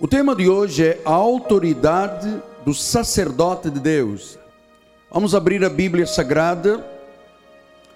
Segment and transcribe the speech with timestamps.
[0.00, 4.36] O tema de hoje é a autoridade do sacerdote de Deus.
[5.08, 6.84] Vamos abrir a Bíblia Sagrada,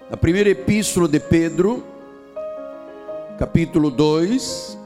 [0.08, 1.82] a primeira epístola de Pedro,
[3.36, 4.78] capítulo 2,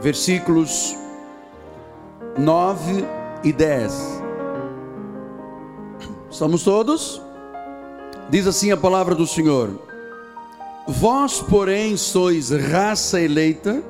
[0.00, 0.94] versículos
[2.38, 3.04] 9
[3.42, 4.22] e 10.
[6.30, 7.20] Estamos todos?
[8.30, 9.93] Diz assim a palavra do Senhor.
[10.86, 13.82] Vós, porém, sois raça eleita,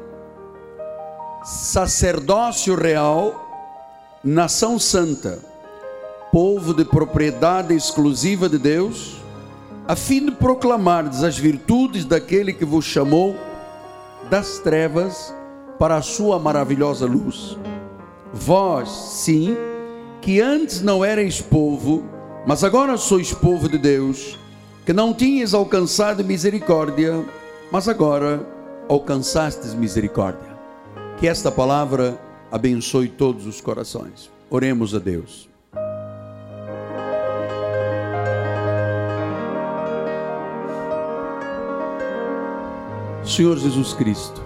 [1.42, 3.50] sacerdócio real,
[4.22, 5.40] nação santa,
[6.30, 9.16] povo de propriedade exclusiva de Deus,
[9.88, 13.34] a fim de proclamardes as virtudes daquele que vos chamou
[14.30, 15.34] das trevas
[15.80, 17.58] para a sua maravilhosa luz.
[18.32, 19.56] Vós, sim,
[20.20, 22.04] que antes não erais povo,
[22.46, 24.38] mas agora sois povo de Deus,
[24.84, 27.24] que não tinhas alcançado misericórdia,
[27.72, 28.46] mas agora
[28.86, 30.54] alcançastes misericórdia.
[31.18, 32.20] Que esta palavra
[32.52, 34.30] abençoe todos os corações.
[34.50, 35.48] Oremos a Deus.
[43.24, 44.44] Senhor Jesus Cristo,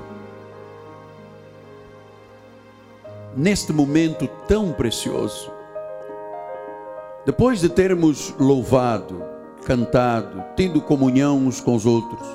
[3.36, 5.50] neste momento tão precioso,
[7.26, 9.37] depois de termos louvado,
[9.68, 12.26] cantado, tido comunhão uns com os outros.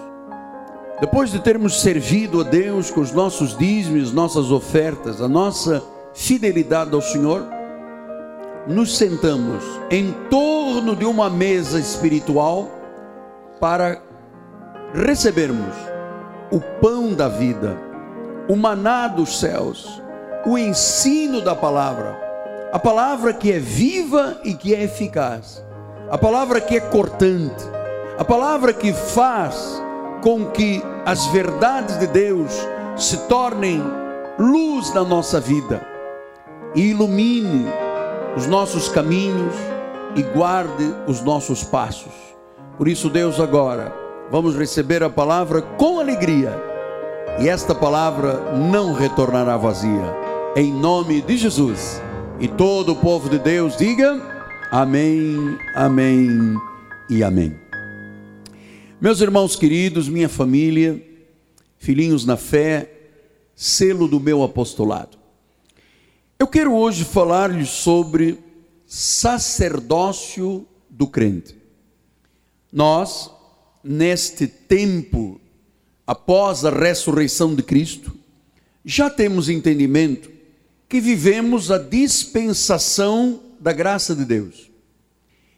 [1.02, 6.94] Depois de termos servido a Deus com os nossos dízimos, nossas ofertas, a nossa fidelidade
[6.94, 7.44] ao Senhor,
[8.68, 12.70] nos sentamos em torno de uma mesa espiritual
[13.60, 14.00] para
[14.94, 15.76] recebermos
[16.52, 17.76] o pão da vida,
[18.48, 20.00] o maná dos céus,
[20.46, 22.16] o ensino da palavra,
[22.72, 25.64] a palavra que é viva e que é eficaz
[26.14, 27.66] a palavra que é cortante,
[28.20, 29.82] a palavra que faz
[30.22, 32.52] com que as verdades de Deus
[32.96, 33.82] se tornem
[34.38, 35.84] luz na nossa vida
[36.76, 37.66] e ilumine
[38.38, 39.56] os nossos caminhos
[40.16, 42.14] e guarde os nossos passos.
[42.78, 43.92] Por isso, Deus, agora
[44.30, 46.56] vamos receber a palavra com alegria
[47.40, 50.16] e esta palavra não retornará vazia.
[50.56, 52.00] Em nome de Jesus.
[52.40, 54.33] E todo o povo de Deus diga.
[54.76, 56.60] Amém, amém
[57.08, 57.56] e amém.
[59.00, 61.00] Meus irmãos queridos, minha família,
[61.78, 62.92] filhinhos na fé,
[63.56, 65.16] selo do meu apostolado.
[66.40, 68.40] Eu quero hoje falar-lhes sobre
[68.88, 71.56] sacerdócio do crente.
[72.72, 73.30] Nós,
[73.84, 75.40] neste tempo
[76.08, 78.12] após a ressurreição de Cristo,
[78.84, 80.32] já temos entendimento
[80.90, 84.70] que vivemos a dispensação da graça de Deus.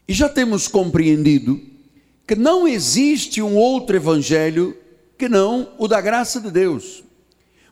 [0.07, 1.59] E já temos compreendido
[2.27, 4.77] que não existe um outro evangelho
[5.17, 7.03] que não o da graça de Deus.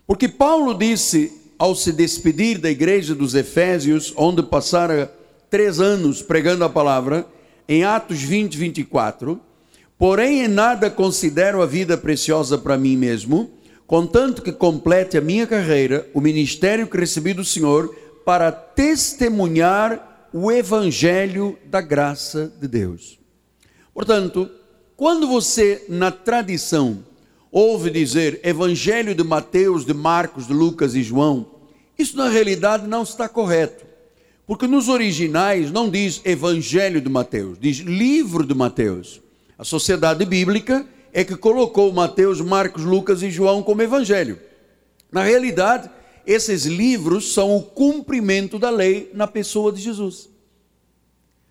[0.08, 5.14] Porque Paulo disse, ao se despedir da igreja dos Efésios, onde passara
[5.52, 7.28] três anos pregando a palavra,
[7.70, 9.40] em Atos 20, 24,
[10.00, 13.52] porém em nada considero a vida preciosa para mim mesmo,
[13.86, 17.96] contanto que complete a minha carreira, o ministério que recebi do Senhor,
[18.26, 23.20] para testemunhar o evangelho da graça de Deus.
[23.94, 24.50] Portanto,
[24.98, 27.04] quando você na tradição
[27.52, 31.46] ouve dizer evangelho de Mateus, de Marcos, de Lucas e João,
[31.98, 33.86] isso na realidade não está correto.
[34.48, 39.22] Porque nos originais não diz evangelho de Mateus, diz livro de Mateus.
[39.58, 44.40] A sociedade bíblica é que colocou Mateus, Marcos, Lucas e João como evangelho.
[45.12, 45.90] Na realidade,
[46.26, 50.30] esses livros são o cumprimento da lei na pessoa de Jesus.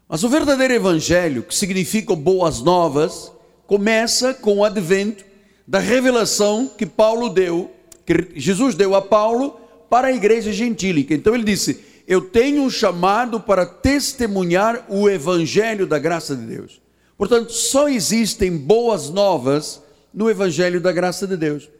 [0.09, 3.33] Mas o verdadeiro evangelho, que significa boas novas,
[3.67, 5.25] começa com o advento
[5.67, 7.71] da revelação que Paulo deu,
[8.05, 11.15] que Jesus deu a Paulo para a igreja gentílica.
[11.15, 16.83] Então ele disse: Eu tenho um chamado para testemunhar o evangelho da graça de Deus.
[17.17, 19.83] Portanto, só existem boas novas
[20.13, 21.71] no evangelho da graça de Deus.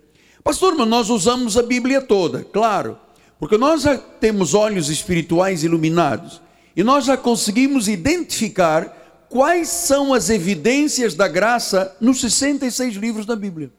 [0.43, 2.99] Pastor, mas nós usamos a Bíblia toda, claro,
[3.39, 6.41] porque nós já temos olhos espirituais iluminados
[6.75, 13.37] e nós já conseguimos identificar quais são as evidências da graça nos 66 livros da
[13.37, 13.73] Bíblia.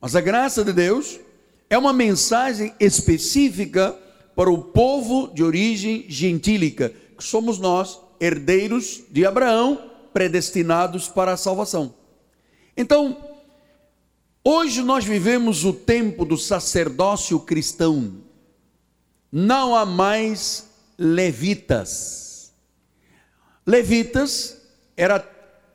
[0.00, 1.18] Mas a graça de Deus
[1.70, 3.96] é uma mensagem específica
[4.34, 11.36] para o povo de origem gentílica, que somos nós, herdeiros de Abraão, predestinados para a
[11.36, 11.94] salvação.
[12.76, 13.16] Então,
[14.44, 18.14] Hoje nós vivemos o tempo do sacerdócio cristão.
[19.30, 20.68] Não há mais
[20.98, 22.52] levitas.
[23.66, 24.60] Levitas
[24.96, 25.22] eram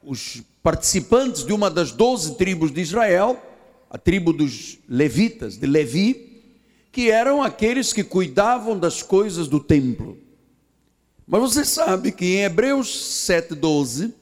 [0.01, 3.41] os participantes de uma das doze tribos de Israel,
[3.89, 6.43] a tribo dos levitas, de Levi,
[6.91, 10.17] que eram aqueles que cuidavam das coisas do templo.
[11.27, 12.87] Mas você sabe que em Hebreus
[13.27, 14.13] 7,12,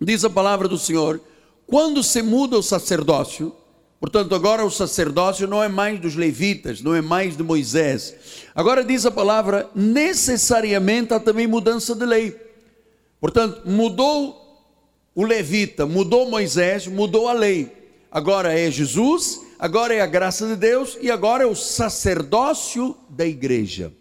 [0.00, 1.20] diz a palavra do Senhor,
[1.66, 3.54] quando se muda o sacerdócio,
[4.00, 8.14] portanto, agora o sacerdócio não é mais dos levitas, não é mais de Moisés.
[8.54, 12.36] Agora diz a palavra, necessariamente há também mudança de lei.
[13.20, 14.64] Portanto, mudou
[15.14, 17.78] o levita, mudou Moisés, mudou a lei
[18.10, 23.24] agora é Jesus, agora é a graça de Deus e agora é o sacerdócio da
[23.24, 23.92] igreja.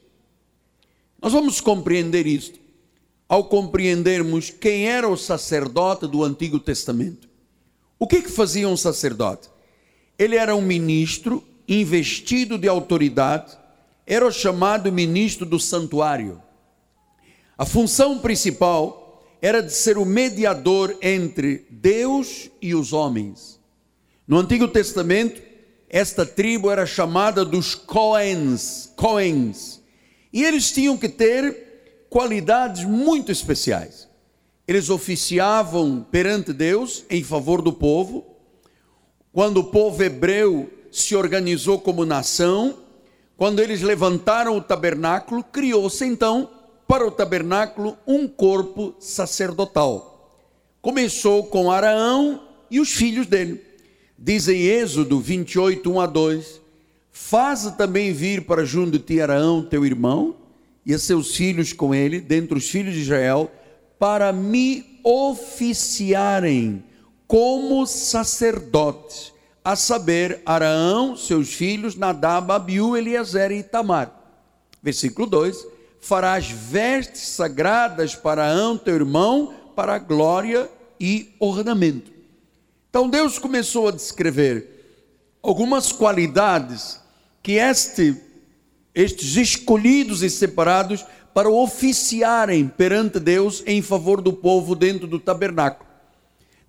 [1.21, 2.59] Nós vamos compreender isto
[3.27, 7.29] ao compreendermos quem era o sacerdote do Antigo Testamento.
[7.99, 9.49] O que, que fazia um sacerdote?
[10.19, 13.57] Ele era um ministro investido de autoridade,
[14.05, 16.41] era o chamado ministro do santuário.
[17.57, 23.59] A função principal era de ser o mediador entre Deus e os homens.
[24.27, 25.41] No Antigo Testamento,
[25.89, 29.81] esta tribo era chamada dos Coens, Coens,
[30.33, 34.07] e eles tinham que ter qualidades muito especiais.
[34.67, 38.28] Eles oficiavam perante Deus em favor do povo.
[39.39, 42.77] Quando o povo hebreu se organizou como nação,
[43.37, 46.49] quando eles levantaram o tabernáculo, criou-se então
[46.85, 50.35] para o tabernáculo um corpo sacerdotal.
[50.81, 53.63] Começou com Araão e os filhos dele.
[54.17, 56.61] Diz em Êxodo 28, 1 a 2:
[57.09, 60.35] Faça também vir para junto de ti Araão, teu irmão,
[60.85, 63.49] e a seus filhos com ele, dentre os filhos de Israel,
[63.97, 66.83] para me oficiarem
[67.29, 69.31] como sacerdotes,
[69.63, 74.11] a saber, Araão, seus filhos, Nadab, Abiú, Eliezer e Itamar.
[74.81, 75.63] Versículo 2:
[76.01, 80.67] Farás vestes sagradas para Araão, teu irmão, para glória
[80.99, 82.11] e ornamento.
[82.89, 84.97] Então Deus começou a descrever
[85.43, 86.99] algumas qualidades
[87.43, 88.19] que este,
[88.95, 95.88] estes escolhidos e separados para oficiarem perante Deus em favor do povo dentro do tabernáculo.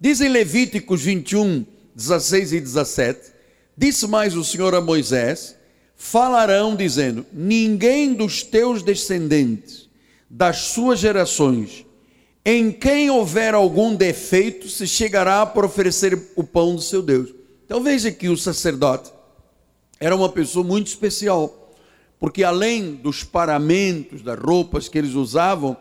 [0.02, 3.32] Diz em Levíticos 21, 16 e 17:
[3.76, 5.54] Disse mais o Senhor a Moisés:
[5.94, 9.90] Falarão dizendo: Ninguém dos teus descendentes,
[10.30, 11.84] das suas gerações,
[12.42, 17.34] em quem houver algum defeito, se chegará para oferecer o pão do seu Deus.
[17.66, 19.12] Então veja que o sacerdote
[20.00, 21.74] era uma pessoa muito especial,
[22.18, 25.76] porque além dos paramentos, das roupas que eles usavam,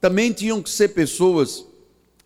[0.00, 1.66] também tinham que ser pessoas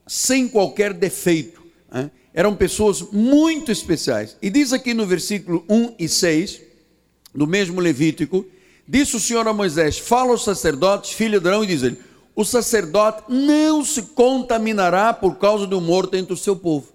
[0.06, 1.62] sem qualquer defeito.
[1.92, 2.10] Né?
[2.32, 4.36] Eram pessoas muito especiais.
[4.42, 6.60] E diz aqui no versículo 1 e 6,
[7.34, 8.44] do mesmo Levítico,
[8.86, 11.98] disse o Senhor a Moisés: Fala aos sacerdotes, filho de Arão, e diz ele
[12.34, 16.92] o sacerdote não se contaminará por causa do morto entre o seu povo.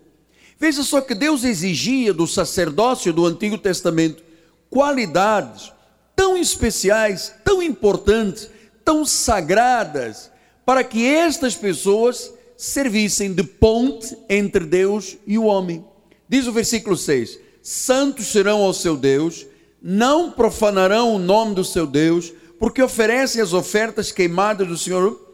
[0.60, 4.22] Veja só que Deus exigia do sacerdócio do Antigo Testamento
[4.70, 5.72] qualidades
[6.16, 8.50] tão especiais, tão importantes,
[8.84, 10.30] tão sagradas,
[10.66, 15.82] para que estas pessoas servissem de ponte entre Deus e o homem.
[16.28, 19.48] Diz o versículo 6: Santos serão ao seu Deus,
[19.82, 25.26] não profanarão o nome do seu Deus, porque oferecem as ofertas queimadas do Senhor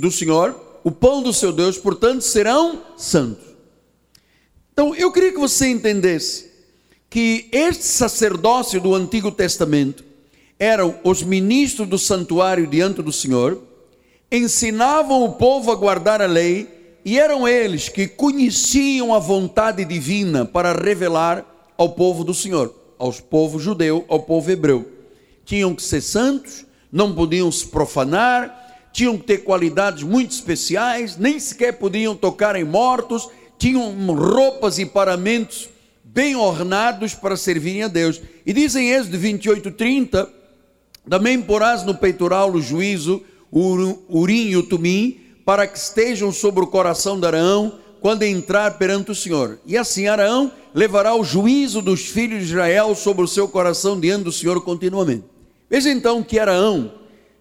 [0.00, 3.44] do Senhor, o pão do seu Deus, portanto serão santos.
[4.72, 6.50] Então eu queria que você entendesse
[7.08, 10.02] que este sacerdócio do Antigo Testamento
[10.58, 13.62] eram os ministros do santuário diante do Senhor,
[14.32, 20.46] ensinavam o povo a guardar a lei e eram eles que conheciam a vontade divina
[20.46, 21.44] para revelar
[21.76, 24.90] ao povo do Senhor, aos povo judeu, ao povo hebreu.
[25.44, 31.38] Tinham que ser santos, não podiam se profanar, tinham que ter qualidades muito especiais, nem
[31.38, 35.68] sequer podiam tocar em mortos, tinham roupas e paramentos
[36.02, 38.20] bem ornados para servirem a Deus.
[38.46, 40.28] E dizem Êxodo 28, 30,
[41.08, 46.68] também porás no peitoral o juízo, urim e o tumim, para que estejam sobre o
[46.68, 49.60] coração de Arão, quando entrar perante o Senhor.
[49.64, 54.24] E assim Arão levará o juízo dos filhos de Israel sobre o seu coração diante
[54.24, 55.24] do Senhor continuamente.
[55.70, 56.92] Veja então que Arão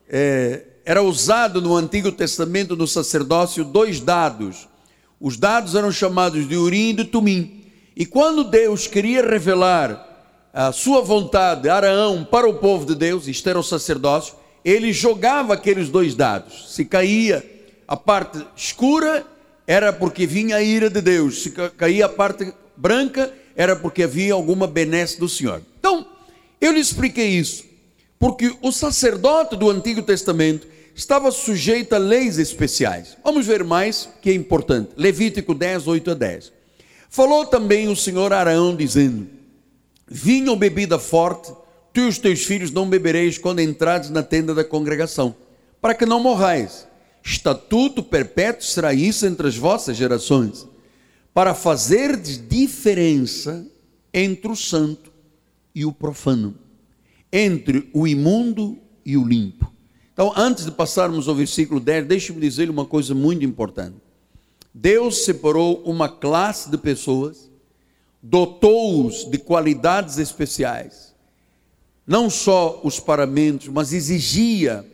[0.07, 4.67] é, era usado no Antigo Testamento no sacerdócio dois dados.
[5.19, 7.63] Os dados eram chamados de Urim e de Tumim.
[7.95, 10.07] E quando Deus queria revelar
[10.53, 15.53] a sua vontade, Araão, para o povo de Deus, isto era o sacerdócio, ele jogava
[15.53, 16.73] aqueles dois dados.
[16.73, 17.43] Se caía
[17.87, 19.25] a parte escura,
[19.65, 21.43] era porque vinha a ira de Deus.
[21.43, 25.61] Se caía a parte branca, era porque havia alguma benesse do Senhor.
[25.79, 26.05] Então,
[26.59, 27.65] eu lhe expliquei isso,
[28.19, 33.17] porque o sacerdote do Antigo Testamento estava sujeito a leis especiais.
[33.23, 34.91] Vamos ver mais que é importante.
[34.95, 36.51] Levítico 10, 8 a 10.
[37.09, 39.27] Falou também o Senhor Arão, dizendo:
[40.07, 41.51] Vinho ou bebida forte,
[41.93, 45.36] tu e os teus filhos não bebereis quando entrares na tenda da congregação,
[45.81, 46.88] para que não morrais.
[47.24, 50.67] Estatuto perpétuo será isso entre as vossas gerações,
[51.33, 53.65] para fazer diferença
[54.13, 55.12] entre o santo
[55.74, 56.55] e o profano,
[57.31, 59.71] entre o imundo e o limpo.
[60.13, 63.95] Então, antes de passarmos ao versículo 10, deixe-me dizer uma coisa muito importante.
[64.74, 67.50] Deus separou uma classe de pessoas,
[68.21, 71.10] dotou-os de qualidades especiais,
[72.05, 74.86] não só os paramentos, mas exigia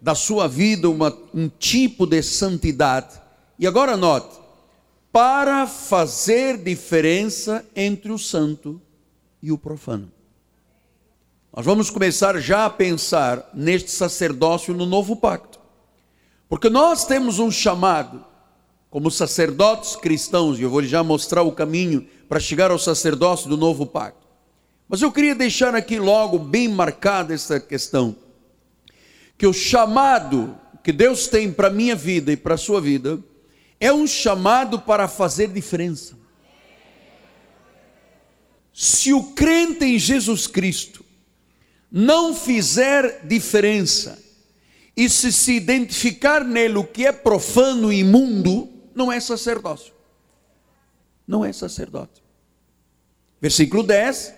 [0.00, 3.20] da sua vida uma, um tipo de santidade.
[3.58, 4.36] E agora note,
[5.12, 8.80] para fazer diferença entre o santo
[9.42, 10.12] e o profano.
[11.56, 15.58] Nós vamos começar já a pensar neste sacerdócio no novo pacto.
[16.48, 18.24] Porque nós temos um chamado
[18.90, 23.56] como sacerdotes cristãos, e eu vou já mostrar o caminho para chegar ao sacerdócio do
[23.56, 24.25] novo pacto.
[24.88, 28.16] Mas eu queria deixar aqui logo bem marcada essa questão,
[29.36, 33.18] que o chamado que Deus tem para a minha vida e para a sua vida
[33.80, 36.16] é um chamado para fazer diferença.
[38.72, 41.04] Se o crente em Jesus Cristo
[41.90, 44.22] não fizer diferença
[44.96, 49.92] e se se identificar nele o que é profano e imundo, não é sacerdócio.
[51.26, 52.22] Não é sacerdote.
[53.40, 54.34] Versículo 10: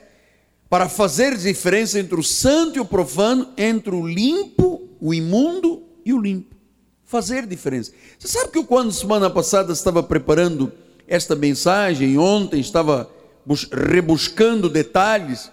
[0.68, 6.12] Para fazer diferença entre o santo e o profano, entre o limpo, o imundo e
[6.12, 6.54] o limpo.
[7.04, 7.92] Fazer diferença.
[8.18, 10.70] Você sabe que eu, quando semana passada estava preparando
[11.06, 13.10] esta mensagem, ontem estava
[13.72, 15.50] rebuscando detalhes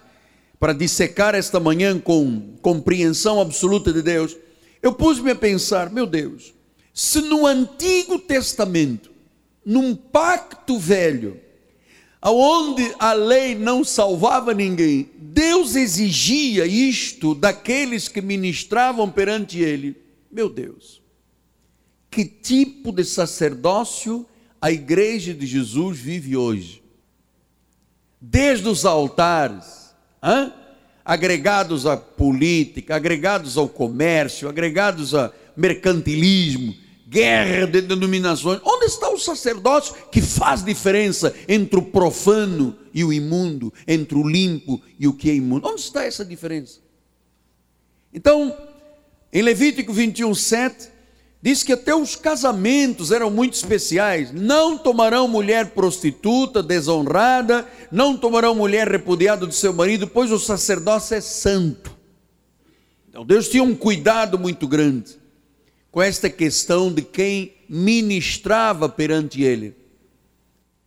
[0.60, 4.36] para dissecar esta manhã com compreensão absoluta de Deus,
[4.82, 6.54] eu pus-me a pensar, meu Deus,
[6.92, 9.10] se no Antigo Testamento,
[9.64, 11.40] num pacto velho,
[12.26, 19.96] aonde a lei não salvava ninguém, Deus exigia isto daqueles que ministravam perante ele.
[20.28, 21.00] Meu Deus,
[22.10, 24.26] que tipo de sacerdócio
[24.60, 26.82] a igreja de Jesus vive hoje?
[28.20, 30.52] Desde os altares, hein?
[31.04, 36.74] agregados à política, agregados ao comércio, agregados a mercantilismo,
[37.06, 38.60] guerra de denominações.
[38.64, 44.26] Onde está o sacerdócio que faz diferença entre o profano e o imundo, entre o
[44.26, 45.68] limpo e o que é imundo?
[45.68, 46.80] Onde está essa diferença?
[48.12, 48.56] Então,
[49.32, 50.88] em Levítico 21, 7,
[51.40, 54.32] diz que até os casamentos eram muito especiais.
[54.32, 61.14] Não tomarão mulher prostituta, desonrada, não tomarão mulher repudiada do seu marido, pois o sacerdócio
[61.14, 61.94] é santo.
[63.08, 65.25] Então Deus tinha um cuidado muito grande
[65.96, 69.74] com esta questão de quem ministrava perante ele.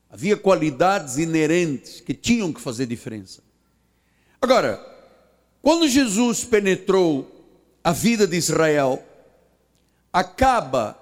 [0.07, 3.41] Havia qualidades inerentes que tinham que fazer diferença.
[4.39, 4.79] Agora,
[5.63, 7.27] quando Jesus penetrou
[7.83, 9.03] a vida de Israel,
[10.13, 10.95] acaba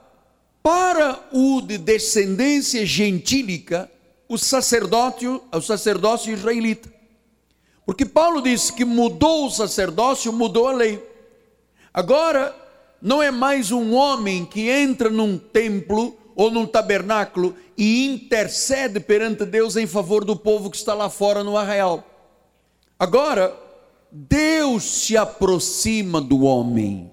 [0.63, 3.91] para o de descendência gentílica
[4.29, 6.89] o sacerdócio, o sacerdócio israelita.
[7.85, 11.05] Porque Paulo disse que mudou o sacerdócio, mudou a lei.
[11.93, 12.66] Agora,
[13.01, 19.45] não é mais um homem que entra num templo ou num tabernáculo e intercede perante
[19.45, 22.03] Deus em favor do povo que está lá fora no arraial.
[22.99, 23.55] Agora,
[24.11, 27.11] Deus se aproxima do homem.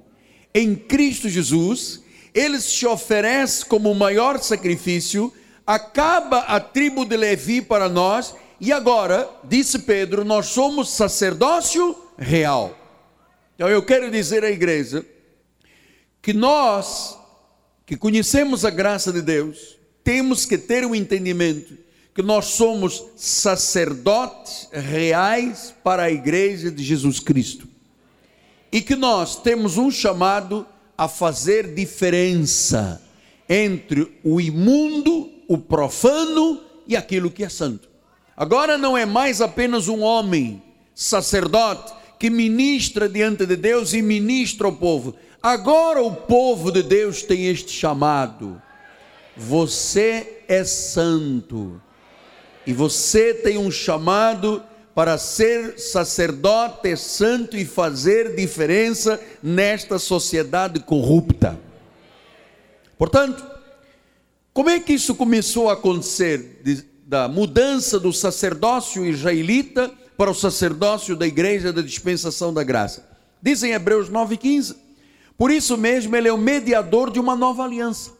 [0.54, 5.32] Em Cristo Jesus, ele se oferece como o maior sacrifício,
[5.66, 12.76] acaba a tribo de Levi para nós, e agora, disse Pedro, nós somos sacerdócio real.
[13.54, 15.04] Então eu quero dizer à igreja
[16.24, 17.18] que nós,
[17.84, 21.76] que conhecemos a graça de Deus, temos que ter o um entendimento
[22.14, 27.68] que nós somos sacerdotes reais para a igreja de Jesus Cristo.
[28.72, 30.66] E que nós temos um chamado
[30.96, 33.02] a fazer diferença
[33.46, 37.86] entre o imundo, o profano e aquilo que é santo.
[38.34, 40.62] Agora não é mais apenas um homem
[40.94, 45.14] sacerdote que ministra diante de Deus e ministra ao povo.
[45.44, 48.62] Agora o povo de Deus tem este chamado.
[49.36, 51.78] Você é santo.
[52.66, 61.60] E você tem um chamado para ser sacerdote santo e fazer diferença nesta sociedade corrupta.
[62.96, 63.44] Portanto,
[64.54, 66.62] como é que isso começou a acontecer?
[67.04, 73.06] Da mudança do sacerdócio israelita para o sacerdócio da igreja da dispensação da graça.
[73.42, 74.83] Diz em Hebreus 9,15:
[75.36, 78.12] por isso mesmo, ele é o mediador de uma nova aliança.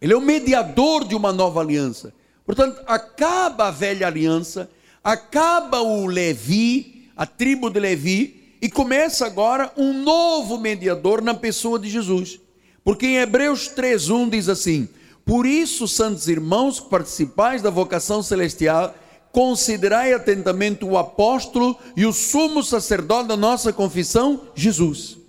[0.00, 2.14] Ele é o mediador de uma nova aliança.
[2.44, 4.70] Portanto, acaba a velha aliança,
[5.02, 11.78] acaba o Levi, a tribo de Levi, e começa agora um novo mediador na pessoa
[11.78, 12.40] de Jesus.
[12.82, 14.88] Porque em Hebreus 3:1 diz assim:
[15.24, 18.94] Por isso, santos irmãos, participais da vocação celestial,
[19.32, 25.25] considerai atentamente o apóstolo e o sumo sacerdote da nossa confissão, Jesus.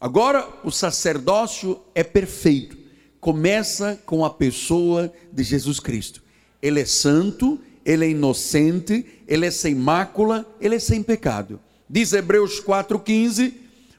[0.00, 2.78] Agora, o sacerdócio é perfeito.
[3.20, 6.22] Começa com a pessoa de Jesus Cristo.
[6.62, 11.60] Ele é santo, ele é inocente, ele é sem mácula, ele é sem pecado.
[11.88, 13.52] Diz Hebreus 4,15: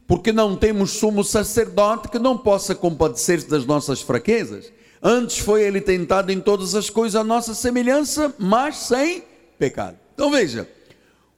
[0.08, 4.72] porque não temos sumo sacerdote que não possa compadecer-se das nossas fraquezas.
[5.02, 9.24] Antes foi ele tentado em todas as coisas a nossa semelhança, mas sem
[9.58, 9.98] pecado.
[10.14, 10.68] Então veja,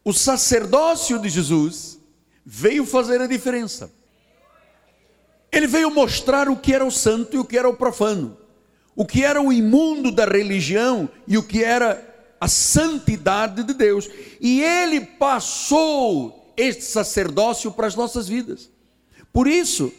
[0.03, 1.99] o sacerdócio de Jesus
[2.45, 3.91] veio fazer a diferença.
[5.53, 8.35] Ele veio mostrar o que era o santo e o que era o profano,
[8.95, 14.09] o que era o imundo da religião e o que era a santidade de Deus.
[14.41, 18.67] E ele passou este sacerdócio para as nossas vidas.
[19.31, 19.93] Por isso,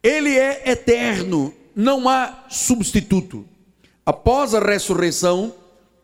[0.00, 3.44] ele é eterno, não há substituto.
[4.04, 5.52] Após a ressurreição,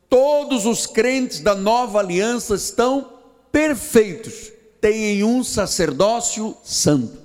[0.09, 3.09] todos os crentes da nova aliança estão
[3.53, 7.22] perfeitos, têm um sacerdócio santo.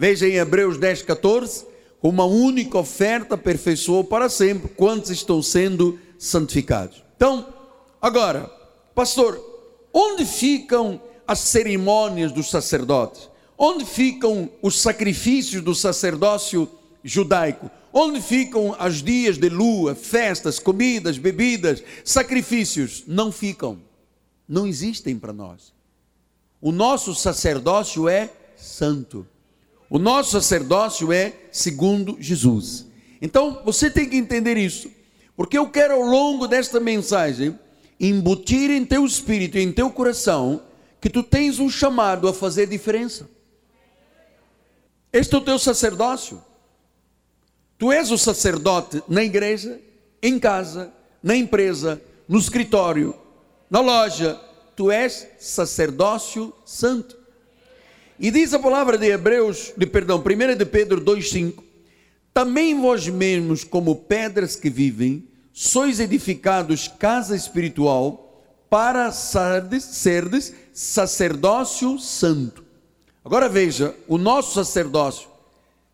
[0.00, 1.66] Veja em Hebreus 10, 14,
[2.02, 7.04] uma única oferta aperfeiçoou para sempre quantos estão sendo santificados.
[7.14, 7.46] Então,
[8.00, 8.50] agora,
[8.94, 9.38] pastor,
[9.92, 13.28] onde ficam as cerimônias dos sacerdotes?
[13.58, 16.66] Onde ficam os sacrifícios do sacerdócio
[17.04, 17.70] judaico?
[17.92, 23.04] Onde ficam os dias de lua, festas, comidas, bebidas, sacrifícios?
[23.06, 23.78] Não ficam,
[24.48, 25.74] não existem para nós.
[26.58, 29.26] O nosso sacerdócio é santo.
[29.90, 32.86] O nosso sacerdócio é segundo Jesus.
[33.20, 34.88] Então você tem que entender isso,
[35.36, 37.58] porque eu quero ao longo desta mensagem
[37.98, 40.62] embutir em teu espírito, em teu coração,
[41.00, 43.28] que tu tens um chamado a fazer diferença.
[45.12, 46.40] Este é o teu sacerdócio.
[47.76, 49.80] Tu és o sacerdote na igreja,
[50.22, 53.14] em casa, na empresa, no escritório,
[53.68, 54.40] na loja.
[54.76, 57.19] Tu és sacerdócio santo.
[58.22, 61.54] E diz a palavra de Hebreus, de perdão, 1 de Pedro 2,5:
[62.34, 71.98] Também vós mesmos, como pedras que vivem, sois edificados casa espiritual para serdes, serdes sacerdócio
[71.98, 72.62] santo.
[73.24, 75.26] Agora veja, o nosso sacerdócio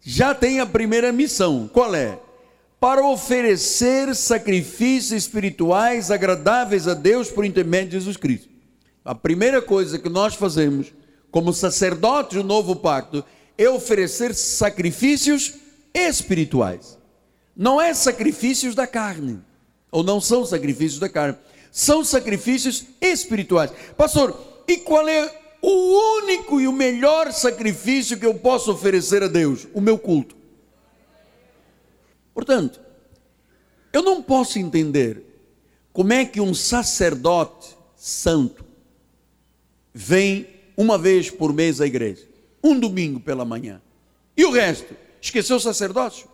[0.00, 1.70] já tem a primeira missão.
[1.72, 2.18] Qual é?
[2.80, 8.48] Para oferecer sacrifícios espirituais agradáveis a Deus por intermédio de Jesus Cristo.
[9.04, 10.92] A primeira coisa que nós fazemos
[11.30, 13.24] como sacerdotes do novo pacto
[13.58, 15.54] é oferecer sacrifícios
[15.94, 16.98] espirituais.
[17.56, 19.40] Não é sacrifícios da carne,
[19.90, 21.38] ou não são sacrifícios da carne,
[21.70, 23.70] são sacrifícios espirituais.
[23.96, 29.28] Pastor, e qual é o único e o melhor sacrifício que eu posso oferecer a
[29.28, 30.36] Deus, o meu culto.
[32.32, 32.80] Portanto,
[33.92, 35.24] eu não posso entender
[35.92, 38.64] como é que um sacerdote santo
[39.92, 42.28] vem uma vez por mês à igreja,
[42.62, 43.80] um domingo pela manhã,
[44.36, 46.28] e o resto, esqueceu o sacerdócio?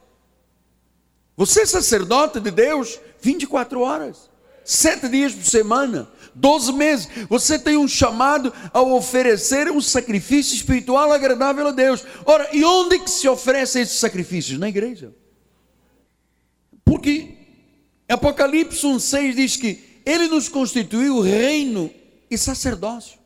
[1.37, 4.31] Você é sacerdote de Deus 24 horas,
[4.65, 7.09] sete dias por semana, 12 meses.
[7.29, 12.05] Você tem um chamado a oferecer um sacrifício espiritual agradável a Deus.
[12.25, 14.59] Ora, e onde que se oferecem esses sacrifícios?
[14.59, 15.15] Na igreja.
[16.85, 17.37] Porque
[18.09, 21.91] Apocalipse 1,6 diz que Ele nos constituiu reino
[22.31, 23.19] e sacerdócio.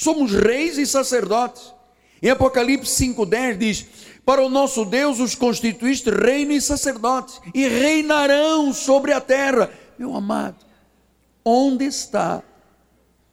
[0.00, 1.74] Somos reis e sacerdotes.
[2.22, 3.86] Em Apocalipse 5,10 diz:
[4.24, 9.70] Para o nosso Deus os constituíste reino e sacerdotes, e reinarão sobre a terra.
[9.98, 10.64] Meu amado,
[11.44, 12.42] Onde está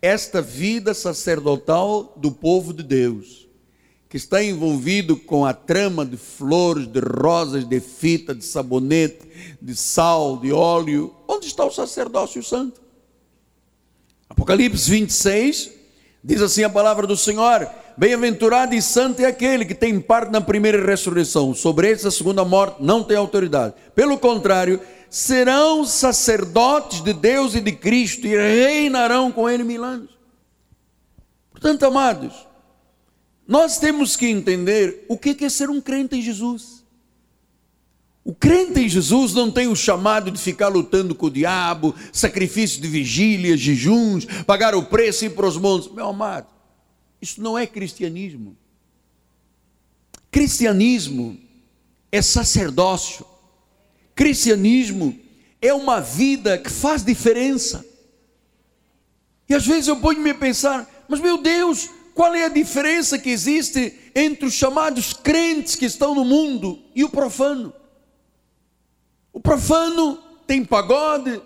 [0.01, 3.47] esta vida sacerdotal do povo de Deus,
[4.09, 9.73] que está envolvido com a trama de flores, de rosas, de fita, de sabonete, de
[9.73, 11.15] sal, de óleo?
[11.29, 12.81] Onde está o sacerdócio santo?
[14.29, 15.76] Apocalipse 26
[16.27, 20.41] diz assim a palavra do Senhor: Bem-aventurado e santo é aquele que tem parte na
[20.41, 21.55] primeira ressurreição.
[21.55, 23.73] Sobre essa segunda morte não tem autoridade.
[23.95, 30.09] Pelo contrário, serão sacerdotes de Deus e de Cristo e reinarão com Ele mil anos.
[31.49, 32.45] Portanto, amados,
[33.47, 36.76] nós temos que entender o que é ser um crente em Jesus.
[38.27, 42.81] O crente em Jesus não tem o chamado de ficar lutando com o diabo, sacrifício
[42.81, 45.89] de vigília, jejuns, pagar o preço e ir para os montes.
[45.89, 46.47] Meu amado,
[47.21, 48.57] isso não é cristianismo.
[50.29, 51.37] Cristianismo
[52.11, 53.25] é sacerdócio.
[54.13, 55.17] Cristianismo
[55.61, 57.85] é uma vida que faz diferença.
[59.47, 63.29] E às vezes eu ponho-me a pensar, mas meu Deus, qual é a diferença que
[63.29, 67.73] existe entre os chamados crentes que estão no mundo e o profano?
[69.37, 71.39] O profano tem pagode,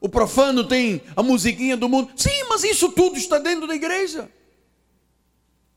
[0.00, 2.10] o profano tem a musiquinha do mundo.
[2.16, 4.30] Sim, mas isso tudo está dentro da igreja.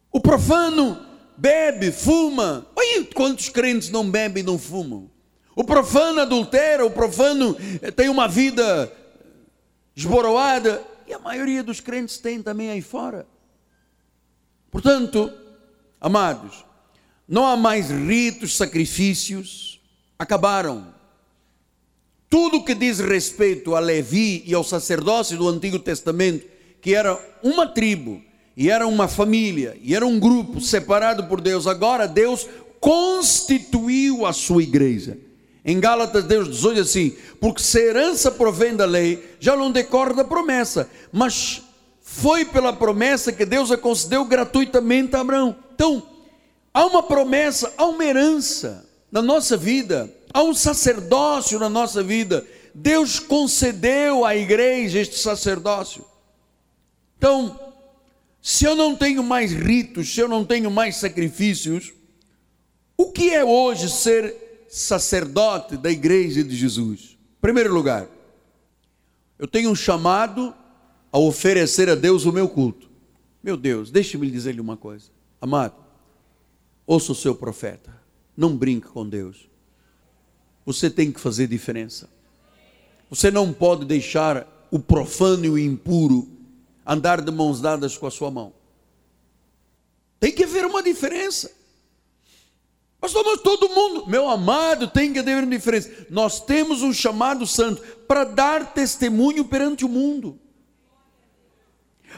[0.09, 2.65] O profano bebe, fuma.
[2.73, 5.11] Olha quantos crentes não bebem e não fumam.
[5.53, 8.89] O profano adultera, o profano eh, tem uma vida
[9.93, 10.81] esboroada.
[11.05, 13.27] E a maioria dos crentes tem também aí fora.
[14.71, 15.29] Portanto,
[15.99, 16.63] amados,
[17.27, 19.81] não há mais ritos, sacrifícios,
[20.17, 20.97] acabaram.
[22.29, 26.45] Tudo que diz respeito a Levi e ao sacerdócio do Antigo Testamento,
[26.79, 28.21] que era uma tribo,
[28.55, 32.47] e era uma família, e era um grupo separado por Deus, agora Deus
[32.79, 35.17] constituiu a sua igreja.
[35.65, 40.13] Em Gálatas, Deus diz hoje assim: porque se herança provém da lei, já não decorre
[40.13, 41.63] da promessa, mas
[42.01, 45.55] foi pela promessa que Deus a concedeu gratuitamente a Abraão.
[45.73, 46.03] Então,
[46.73, 52.45] há uma promessa, há uma herança na nossa vida há um sacerdócio na nossa vida.
[52.73, 56.05] Deus concedeu à igreja este sacerdócio.
[57.17, 57.59] Então,
[58.41, 61.93] se eu não tenho mais ritos, se eu não tenho mais sacrifícios,
[62.95, 67.17] o que é hoje ser sacerdote da igreja de Jesus?
[67.37, 68.07] Em primeiro lugar,
[69.37, 70.53] eu tenho um chamado
[71.11, 72.89] a oferecer a Deus o meu culto.
[73.41, 75.05] Meu Deus, deixe-me dizer-lhe uma coisa.
[75.41, 75.75] Amado,
[76.85, 77.97] ouça o seu profeta.
[78.37, 79.48] Não brinque com Deus
[80.73, 82.07] você tem que fazer diferença.
[83.09, 86.29] Você não pode deixar o profano e o impuro
[86.85, 88.53] andar de mãos dadas com a sua mão.
[90.19, 91.51] Tem que haver uma diferença.
[93.01, 95.89] Pastor, nós todo mundo, meu amado, tem que haver uma diferença.
[96.07, 100.39] Nós temos um chamado santo para dar testemunho perante o mundo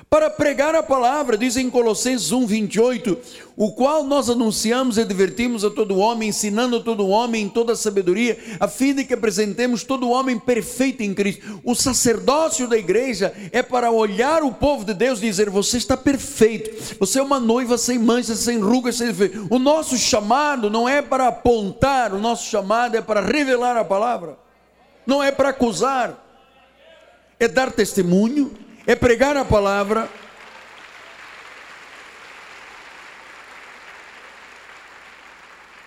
[0.09, 3.17] para pregar a palavra, diz em Colossenses 1, 28,
[3.55, 7.75] o qual nós anunciamos e divertimos a todo homem, ensinando a todo homem em toda
[7.75, 11.61] sabedoria, a fim de que apresentemos todo homem perfeito em Cristo.
[11.63, 15.95] O sacerdócio da igreja é para olhar o povo de Deus e dizer: Você está
[15.95, 19.11] perfeito, você é uma noiva sem manchas, sem rugas, sem.
[19.49, 24.37] O nosso chamado não é para apontar, o nosso chamado é para revelar a palavra,
[25.05, 26.21] não é para acusar,
[27.39, 28.51] é dar testemunho
[28.85, 30.09] é pregar a palavra.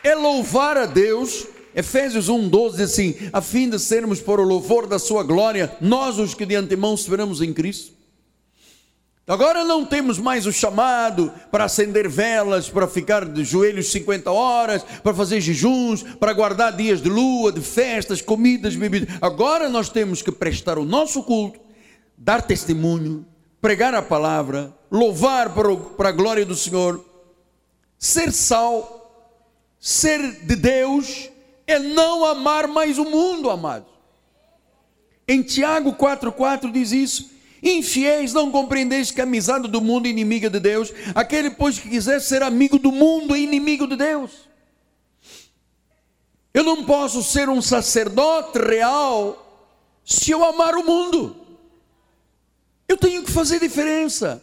[0.03, 1.47] É louvar a Deus.
[1.75, 6.19] Efésios 1,12 diz assim: a fim de sermos por o louvor da sua glória, nós
[6.19, 7.93] os que de antemão esperamos em Cristo.
[9.27, 14.85] Agora não temos mais o chamado para acender velas, para ficar de joelhos 50 horas,
[15.03, 19.17] para fazer jejuns, para guardar dias de lua, de festas, comidas, bebidas.
[19.23, 21.64] Agora nós temos que prestar o nosso culto
[22.25, 23.27] dar testemunho,
[23.61, 27.05] pregar a palavra, louvar para, a glória do Senhor,
[27.99, 29.37] ser sal,
[29.79, 31.29] ser de Deus,
[31.67, 33.89] é não amar mais o mundo, amados.
[35.29, 37.31] Em Tiago 4,4 diz isso.
[37.63, 40.95] Infiéis, não compreendeis que a amizade do mundo é inimiga de Deus.
[41.15, 44.49] Aquele, pois, que quiser ser amigo do mundo é inimigo de Deus.
[46.55, 49.73] Eu não posso ser um sacerdote real
[50.05, 51.44] se eu amar o mundo.
[52.89, 54.43] Eu tenho que fazer diferença.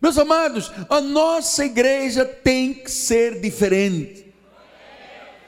[0.00, 4.26] Meus amados, a nossa igreja tem que ser diferente.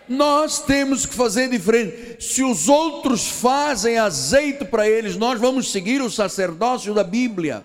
[0.08, 2.22] Nós temos que fazer diferente.
[2.22, 7.64] Se os outros fazem azeite para eles, nós vamos seguir o sacerdócio da Bíblia.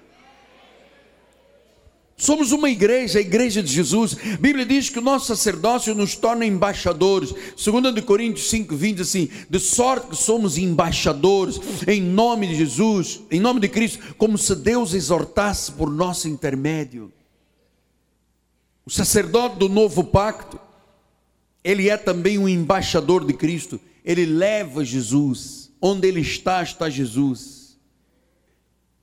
[2.19, 4.17] Somos uma igreja, a igreja de Jesus.
[4.33, 7.31] A Bíblia diz que o nosso sacerdócio nos torna embaixadores.
[7.31, 13.39] 2 Coríntios 5, 20, assim, de sorte que somos embaixadores em nome de Jesus, em
[13.39, 17.13] nome de Cristo, como se Deus exortasse por nosso intermédio.
[18.83, 20.59] O sacerdote do novo pacto,
[21.63, 23.79] ele é também um embaixador de Cristo.
[24.03, 25.71] Ele leva Jesus.
[25.79, 27.77] Onde ele está, está Jesus.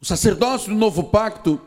[0.00, 1.60] O sacerdócio do novo pacto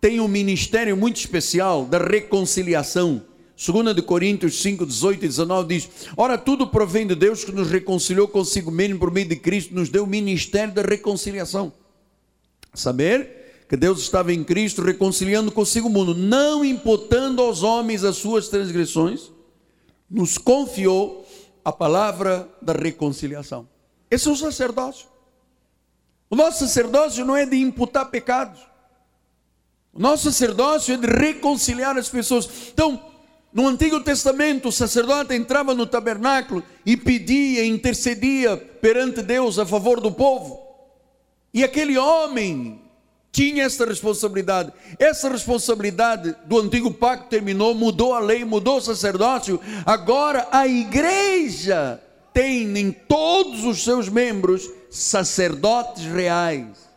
[0.00, 3.22] tem um ministério muito especial da reconciliação.
[3.56, 7.68] 2 de Coríntios 5, 18 e 19 diz: Ora, tudo provém de Deus que nos
[7.68, 11.72] reconciliou consigo mesmo por meio de Cristo, nos deu o ministério da reconciliação.
[12.72, 18.16] Saber que Deus estava em Cristo reconciliando consigo o mundo, não imputando aos homens as
[18.16, 19.30] suas transgressões,
[20.08, 21.26] nos confiou
[21.64, 23.68] a palavra da reconciliação.
[24.10, 25.08] Esse é o sacerdócio.
[26.30, 28.60] O nosso sacerdócio não é de imputar pecados.
[29.92, 32.48] O nosso sacerdócio é de reconciliar as pessoas.
[32.72, 33.02] Então,
[33.52, 40.00] no Antigo Testamento, o sacerdote entrava no tabernáculo e pedia, intercedia perante Deus a favor
[40.00, 40.60] do povo.
[41.52, 42.80] E aquele homem
[43.32, 44.72] tinha essa responsabilidade.
[44.98, 49.60] Essa responsabilidade do antigo pacto terminou, mudou a lei, mudou o sacerdócio.
[49.86, 52.00] Agora a igreja
[52.32, 56.87] tem em todos os seus membros sacerdotes reais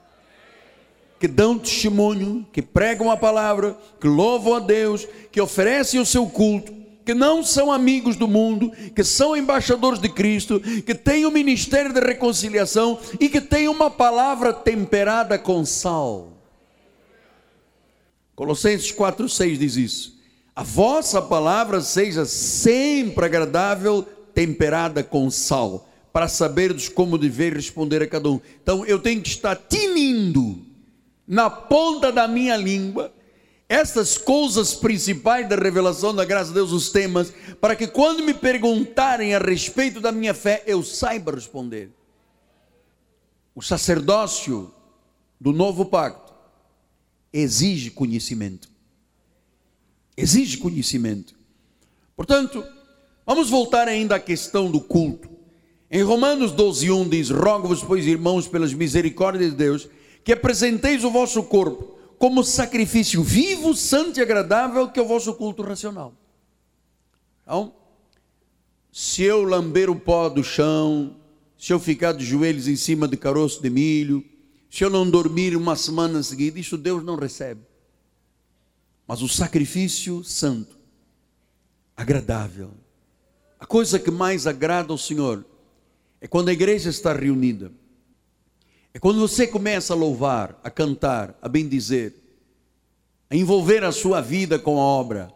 [1.21, 6.25] que dão testemunho, que pregam a palavra, que louvam a Deus, que oferecem o seu
[6.25, 6.73] culto,
[7.05, 11.93] que não são amigos do mundo, que são embaixadores de Cristo, que têm o ministério
[11.93, 16.29] de reconciliação e que têm uma palavra temperada com sal.
[18.35, 20.19] Colossenses 4,6 diz isso.
[20.55, 24.01] A vossa palavra seja sempre agradável,
[24.33, 28.41] temperada com sal, para saberdes como dever responder a cada um.
[28.63, 30.70] Então eu tenho que estar tinindo
[31.31, 33.09] na ponta da minha língua
[33.69, 38.33] essas coisas principais da revelação da graça de Deus, os temas, para que quando me
[38.33, 41.89] perguntarem a respeito da minha fé, eu saiba responder.
[43.55, 44.73] O sacerdócio
[45.39, 46.33] do novo pacto
[47.31, 48.67] exige conhecimento.
[50.17, 51.33] Exige conhecimento.
[52.13, 52.61] Portanto,
[53.25, 55.29] vamos voltar ainda à questão do culto.
[55.89, 59.87] Em Romanos 12, 1 diz: Rogo-vos, pois, irmãos, pelas misericórdias de Deus,
[60.23, 65.33] que apresenteis o vosso corpo como sacrifício vivo, santo e agradável, que é o vosso
[65.33, 66.13] culto racional.
[67.41, 67.73] Então,
[68.91, 71.15] se eu lamber o pó do chão,
[71.57, 74.23] se eu ficar de joelhos em cima de caroço de milho,
[74.69, 77.61] se eu não dormir uma semana seguida, isso Deus não recebe.
[79.07, 80.77] Mas o sacrifício santo,
[81.97, 82.69] agradável,
[83.59, 85.43] a coisa que mais agrada ao Senhor
[86.19, 87.71] é quando a igreja está reunida
[88.93, 92.13] é quando você começa a louvar, a cantar, a bendizer,
[93.29, 95.33] a envolver a sua vida com a obra.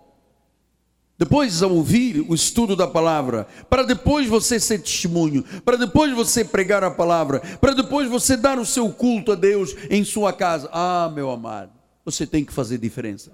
[1.18, 6.44] Depois a ouvir o estudo da palavra, para depois você ser testemunho, para depois você
[6.44, 10.70] pregar a palavra, para depois você dar o seu culto a Deus em sua casa.
[10.74, 11.72] Ah, meu amado,
[12.04, 13.32] você tem que fazer diferença.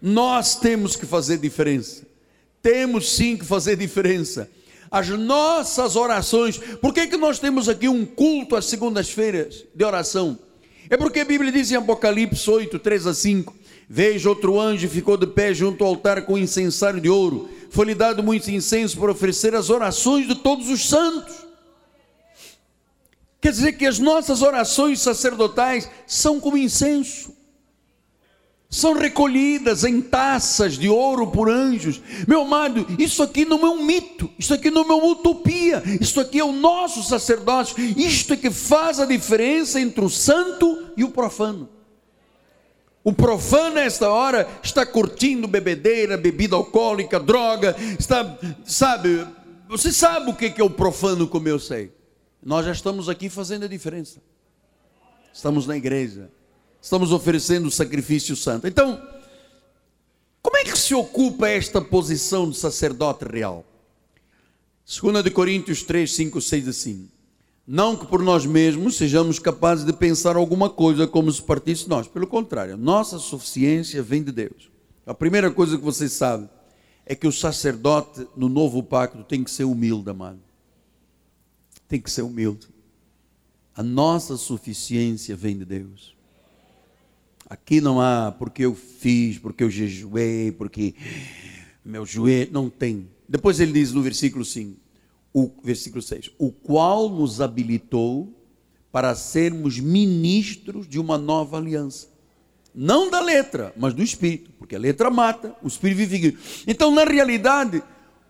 [0.00, 2.06] Nós temos que fazer diferença.
[2.62, 4.48] Temos sim que fazer diferença
[4.92, 6.58] as nossas orações.
[6.58, 10.38] Por que, que nós temos aqui um culto às segundas-feiras de oração?
[10.90, 13.56] É porque a Bíblia diz em Apocalipse 8, 3 a 5:
[13.88, 17.48] Veja outro anjo ficou de pé junto ao altar com incensário de ouro.
[17.70, 21.34] Foi-lhe dado muito incenso para oferecer as orações de todos os santos.
[23.40, 27.34] Quer dizer que as nossas orações sacerdotais são como incenso
[28.72, 32.00] são recolhidas em taças de ouro por anjos.
[32.26, 36.18] Meu amado, isso aqui não é um mito, isso aqui não é uma utopia, isso
[36.18, 41.04] aqui é o nosso sacerdócio, isto é que faz a diferença entre o santo e
[41.04, 41.68] o profano.
[43.04, 49.26] O profano, nesta hora, está curtindo bebedeira, bebida alcoólica, droga, está, sabe,
[49.68, 51.92] você sabe o que é o profano, como eu sei.
[52.42, 54.22] Nós já estamos aqui fazendo a diferença.
[55.30, 56.30] Estamos na igreja
[56.82, 58.66] estamos oferecendo o sacrifício santo.
[58.66, 59.00] Então,
[60.42, 63.64] como é que se ocupa esta posição de sacerdote real?
[64.84, 67.08] 2 de Coríntios 3, 5, 6 assim.
[67.64, 72.08] Não que por nós mesmos sejamos capazes de pensar alguma coisa como se partisse nós.
[72.08, 74.68] Pelo contrário, nossa suficiência vem de Deus.
[75.06, 76.48] A primeira coisa que você sabe
[77.06, 80.40] é que o sacerdote no novo pacto tem que ser humilde, amado.
[81.86, 82.66] Tem que ser humilde.
[83.76, 86.16] A nossa suficiência vem de Deus.
[87.48, 90.94] Aqui não há porque eu fiz, porque eu jejuei, porque
[91.84, 92.50] meu joelho.
[92.52, 93.08] Não tem.
[93.28, 94.78] Depois ele diz no versículo 5,
[95.32, 98.32] o versículo 6, o qual nos habilitou
[98.90, 102.08] para sermos ministros de uma nova aliança.
[102.74, 106.38] Não da letra, mas do Espírito, porque a letra mata, o Espírito vive.
[106.66, 107.82] Então, na realidade,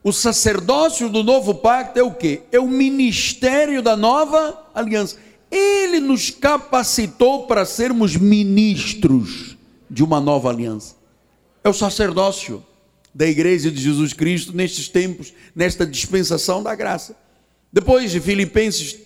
[0.03, 2.43] o sacerdócio do novo pacto é o que?
[2.51, 5.17] É o ministério da nova aliança.
[5.53, 9.57] Ele nos capacitou para sermos ministros
[9.89, 10.97] de uma nova aliança.
[11.63, 12.65] É o sacerdócio
[13.15, 17.15] da igreja de Jesus Cristo nestes tempos, nesta dispensação da graça.
[17.71, 18.97] Depois de Filipenses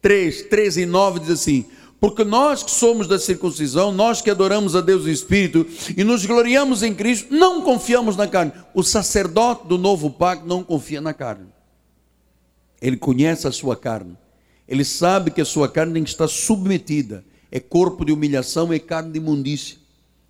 [0.00, 1.66] 3, 13 e 9 diz assim:
[2.00, 6.24] porque nós que somos da circuncisão, nós que adoramos a Deus no Espírito e nos
[6.24, 8.52] gloriamos em Cristo, não confiamos na carne.
[8.72, 11.48] O sacerdote do novo pacto não confia na carne.
[12.80, 14.16] Ele conhece a sua carne.
[14.70, 17.24] Ele sabe que a sua carne tem que estar submetida.
[17.50, 19.76] É corpo de humilhação, é carne de imundícia.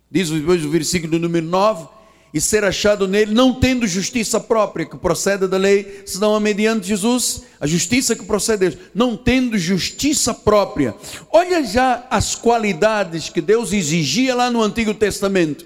[0.09, 1.87] Diz depois o versículo número 9:
[2.33, 6.87] e ser achado nele, não tendo justiça própria que procede da lei, senão a mediante
[6.87, 10.95] Jesus, a justiça que procede Deus, não tendo justiça própria.
[11.31, 15.65] Olha já as qualidades que Deus exigia lá no Antigo Testamento,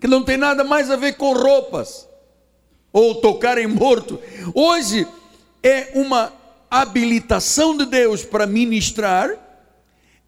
[0.00, 2.08] que não tem nada mais a ver com roupas
[2.92, 4.18] ou tocar em morto.
[4.54, 5.06] Hoje
[5.62, 6.32] é uma
[6.70, 9.30] habilitação de Deus para ministrar,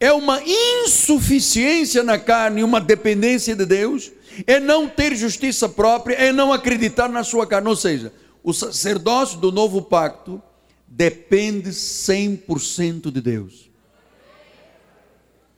[0.01, 4.13] é uma insuficiência na carne, uma dependência de Deus,
[4.47, 7.69] é não ter justiça própria, é não acreditar na sua carne.
[7.69, 10.41] Ou seja, o sacerdócio do novo pacto
[10.87, 13.69] depende 100% de Deus.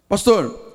[0.08, 0.68] Pastor,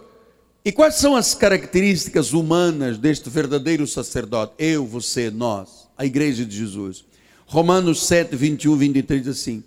[0.64, 4.54] e quais são as características humanas deste verdadeiro sacerdote?
[4.58, 7.04] Eu, você, nós, a igreja de Jesus.
[7.46, 9.64] Romanos 7, 21, 23 diz assim: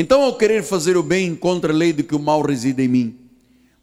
[0.00, 2.86] Então, ao querer fazer o bem, encontra a lei de que o mal reside em
[2.86, 3.18] mim.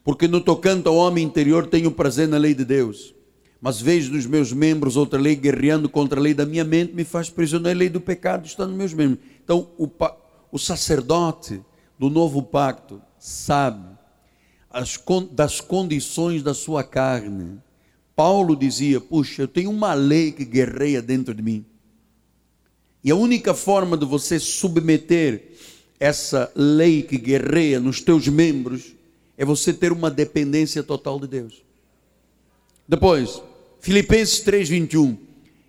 [0.02, 3.14] Porque no tocante ao homem interior tenho prazer na lei de Deus.
[3.60, 7.04] Mas vejo nos meus membros outra lei guerreando contra a lei da minha mente, me
[7.04, 7.76] faz prisioneiro.
[7.76, 9.18] A lei do pecado está nos meus membros.
[9.44, 9.90] Então, o,
[10.50, 11.60] o sacerdote
[11.98, 13.86] do novo pacto sabe
[14.70, 14.98] as,
[15.32, 17.58] das condições da sua carne.
[18.14, 21.66] Paulo dizia: Puxa, eu tenho uma lei que guerreia dentro de mim.
[23.04, 25.52] E a única forma de você submeter
[25.98, 28.94] essa lei que guerreia nos teus membros
[29.36, 31.62] é você ter uma dependência total de Deus.
[32.88, 33.42] Depois,
[33.80, 35.16] Filipenses 3:21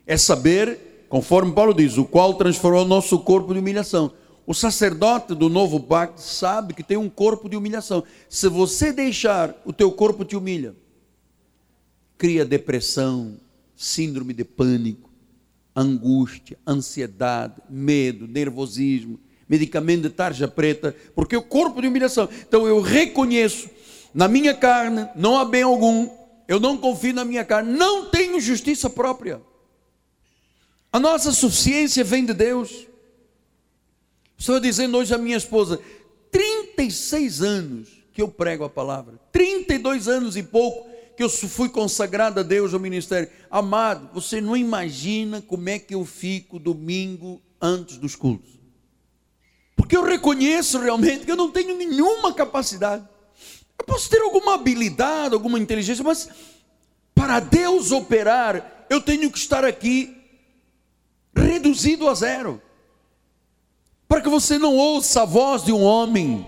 [0.06, 4.12] é saber, conforme Paulo diz, o qual transformou o nosso corpo de humilhação.
[4.46, 8.04] O sacerdote do novo pacto sabe que tem um corpo de humilhação.
[8.30, 10.74] Se você deixar, o teu corpo te humilha.
[12.18, 13.38] Cria depressão,
[13.76, 15.10] síndrome de pânico,
[15.76, 22.28] angústia, ansiedade, medo, nervosismo, medicamento de tarja preta, porque o corpo de humilhação.
[22.48, 23.70] Então eu reconheço
[24.14, 26.10] na minha carne, não há bem algum,
[26.48, 29.42] eu não confio na minha carne, não tenho justiça própria.
[30.92, 32.88] A nossa suficiência vem de Deus.
[34.38, 35.80] Estou dizendo hoje à minha esposa,
[36.32, 42.40] 36 anos que eu prego a palavra, 32 anos e pouco que eu fui consagrado
[42.40, 43.30] a Deus ao ministério.
[43.50, 48.57] Amado, você não imagina como é que eu fico domingo antes dos cultos.
[49.78, 53.08] Porque eu reconheço realmente que eu não tenho nenhuma capacidade.
[53.80, 56.28] Eu posso ter alguma habilidade, alguma inteligência, mas
[57.16, 60.14] para Deus operar, eu tenho que estar aqui
[61.34, 62.62] reduzido a zero.
[64.10, 66.46] Para que você não ouça a voz de um homem,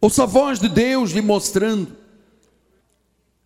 [0.00, 2.02] ouça a voz de Deus lhe mostrando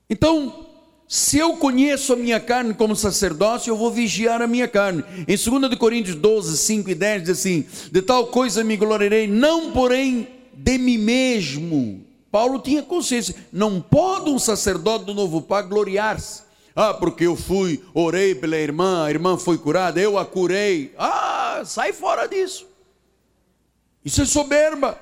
[0.09, 0.68] então,
[1.09, 5.03] se eu conheço a minha carne como sacerdócio, eu vou vigiar a minha carne.
[5.27, 9.73] Em 2 Coríntios 12, 5 e 10 diz assim: De tal coisa me gloriarei, não
[9.73, 12.05] porém de mim mesmo.
[12.31, 16.43] Paulo tinha consciência, não pode um sacerdote do novo pacto gloriar-se.
[16.77, 20.95] Ah, porque eu fui, orei pela irmã, a irmã foi curada, eu a curei.
[20.99, 22.67] Ah, sai fora disso.
[24.05, 25.01] Isso é soberba.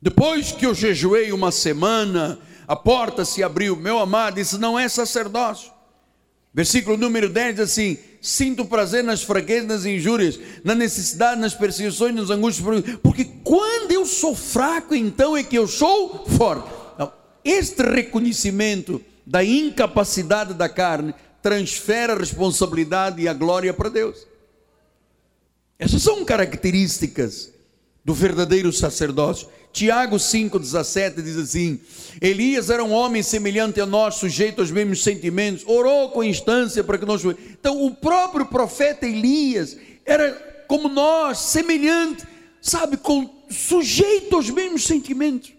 [0.00, 3.76] Depois que eu jejuei uma semana, a porta se abriu.
[3.76, 5.72] Meu amado, isso não é sacerdócio.
[6.52, 12.14] Versículo número 10 diz assim: Sinto prazer nas fraquezas, nas injúrias, na necessidade, nas perseguições,
[12.14, 16.70] nas angústias, porque quando eu sou fraco, então é que eu sou forte.
[16.94, 17.12] Então,
[17.44, 24.26] este reconhecimento da incapacidade da carne transfere a responsabilidade e a glória para Deus.
[25.78, 27.52] Essas são características
[28.04, 29.48] do verdadeiro sacerdócio.
[29.72, 31.80] Tiago 5,17 diz assim:
[32.20, 36.98] Elias era um homem semelhante a nós, sujeito aos mesmos sentimentos, orou com instância para
[36.98, 37.24] que nós.
[37.24, 42.24] Então, o próprio profeta Elias era como nós, semelhante,
[42.60, 45.52] sabe, com, sujeito aos mesmos sentimentos.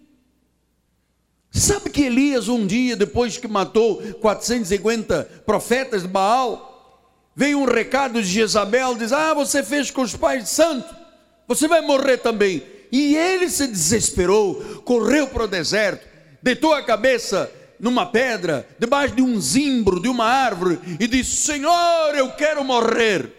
[1.51, 7.01] Sabe que Elias, um dia, depois que matou 450 profetas de Baal,
[7.36, 11.05] veio um recado de Jezabel: diz: Ah, você fez com os pais santos,
[11.47, 12.63] você vai morrer também.
[12.91, 16.08] E ele se desesperou, correu para o deserto,
[16.41, 22.15] deitou a cabeça numa pedra, debaixo de um zimbro, de uma árvore, e disse: Senhor,
[22.15, 23.34] eu quero morrer.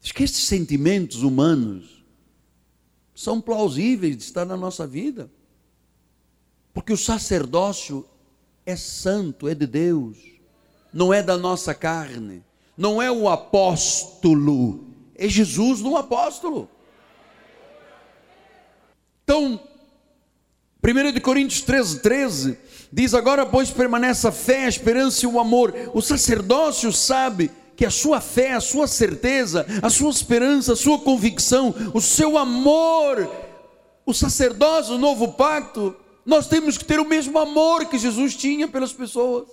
[0.00, 2.04] Diz que estes sentimentos humanos
[3.14, 5.30] são plausíveis de estar na nossa vida,
[6.72, 8.06] porque o sacerdócio
[8.66, 10.18] é santo, é de Deus,
[10.92, 12.42] não é da nossa carne,
[12.76, 16.68] não é o apóstolo, é Jesus no apóstolo.
[19.24, 19.60] Então,
[20.82, 22.58] 1 Coríntios 13, 13
[22.92, 25.74] diz: Agora, pois, permanece a fé, a esperança e o amor.
[25.94, 30.98] O sacerdócio sabe que a sua fé, a sua certeza, a sua esperança, a sua
[30.98, 33.28] convicção, o seu amor,
[34.06, 38.68] o sacerdócio, o novo pacto, nós temos que ter o mesmo amor que Jesus tinha
[38.68, 39.48] pelas pessoas.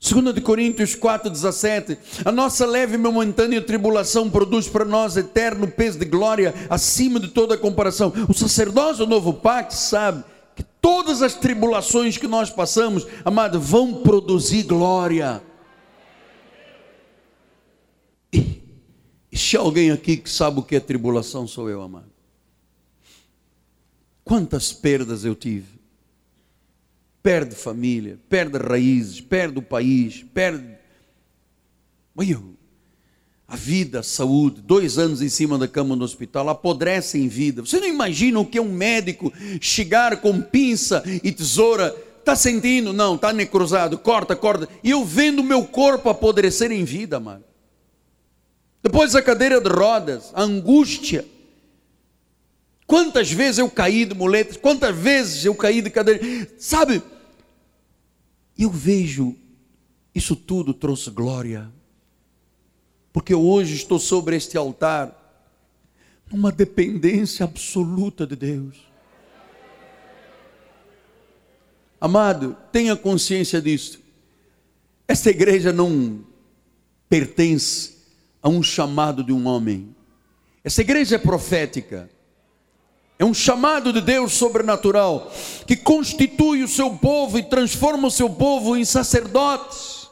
[0.00, 5.98] 2 de Coríntios 4,17, a nossa leve e momentânea tribulação produz para nós eterno peso
[5.98, 8.10] de glória acima de toda comparação.
[8.26, 10.24] O sacerdócio do novo pacto sabe
[10.56, 15.42] que todas as tribulações que nós passamos, amado, vão produzir glória.
[18.32, 18.62] E,
[19.30, 22.10] E se alguém aqui que sabe o que é tribulação, sou eu, amado.
[24.24, 25.79] Quantas perdas eu tive.
[27.22, 30.78] Perde família, perde raízes, perde o país, perde.
[33.48, 37.62] A vida, a saúde, dois anos em cima da cama no hospital, apodrece em vida.
[37.62, 42.92] Você não imagina o que é um médico chegar com pinça e tesoura Está sentindo?
[42.92, 43.98] Não, está necrosado.
[43.98, 44.68] Corta, corta.
[44.84, 47.42] E eu vendo o meu corpo apodrecer em vida, mano.
[48.82, 51.24] Depois a cadeira de rodas, a angústia.
[52.90, 56.20] Quantas vezes eu caí de muletas, quantas vezes eu caí de cadeira.
[56.58, 57.00] Sabe?
[58.58, 59.36] Eu vejo,
[60.12, 61.70] isso tudo trouxe glória.
[63.12, 65.16] Porque hoje estou sobre este altar,
[66.32, 68.74] numa dependência absoluta de Deus.
[72.00, 74.00] Amado, tenha consciência disso.
[75.06, 76.24] Esta igreja não
[77.08, 77.98] pertence
[78.42, 79.94] a um chamado de um homem.
[80.64, 82.10] Essa igreja é profética.
[83.20, 85.30] É um chamado de Deus sobrenatural
[85.66, 90.08] que constitui o seu povo e transforma o seu povo em sacerdotes.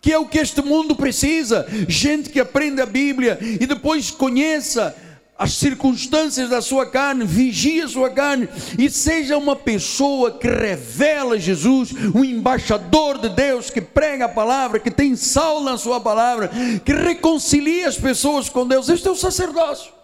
[0.00, 4.92] Que é o que este mundo precisa, gente que aprende a Bíblia e depois conheça
[5.38, 11.38] as circunstâncias da sua carne, vigie a sua carne e seja uma pessoa que revela
[11.38, 16.50] Jesus, um embaixador de Deus que prega a palavra, que tem sal na sua palavra,
[16.84, 18.88] que reconcilia as pessoas com Deus.
[18.88, 20.01] Este é o sacerdócio.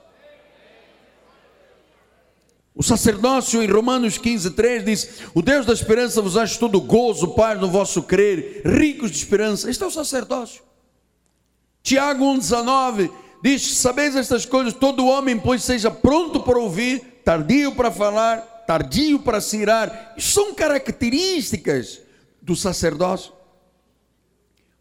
[2.78, 7.34] O sacerdócio em Romanos 15, 3 diz: O Deus da esperança vos acha todo gozo,
[7.34, 9.68] paz no vosso crer, ricos de esperança.
[9.68, 10.62] Este é o sacerdócio.
[11.82, 13.10] Tiago 1, 19
[13.42, 19.18] diz: Sabeis estas coisas, todo homem, pois, seja pronto para ouvir, tardio para falar, tardio
[19.18, 20.14] para se irar.
[20.16, 22.00] Isso são características
[22.40, 23.32] do sacerdócio.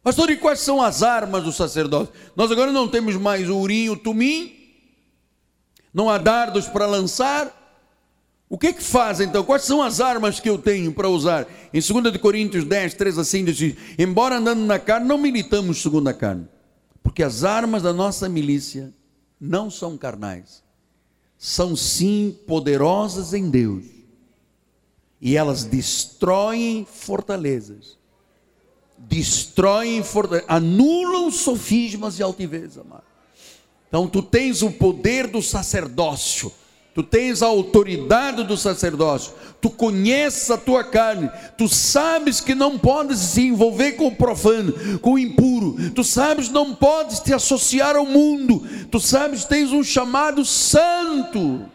[0.03, 2.13] Pastor, e quais são as armas do sacerdócio?
[2.35, 4.55] Nós agora não temos mais o urim, o tumim,
[5.91, 7.56] não há dardos para lançar.
[8.49, 9.43] O que é que faz então?
[9.43, 11.45] Quais são as armas que eu tenho para usar?
[11.73, 16.13] Em 2 Coríntios 10, 3 assim diz: Embora andando na carne, não militamos segundo a
[16.13, 16.47] carne
[17.07, 18.93] porque as armas da nossa milícia
[19.39, 20.61] não são carnais,
[21.37, 23.85] são sim poderosas em Deus.
[25.21, 27.97] E elas destroem fortalezas,
[28.97, 33.05] destroem fortalezas, anulam sofismas e altivez, amado.
[33.87, 36.51] Então tu tens o poder do sacerdócio
[36.97, 39.31] tu tens a autoridade do sacerdócio,
[39.61, 44.73] tu conheces a tua carne, tu sabes que não podes se envolver com o profano,
[44.97, 49.83] com o impuro, tu sabes não podes te associar ao mundo, tu sabes tens um
[49.83, 51.69] chamado santo,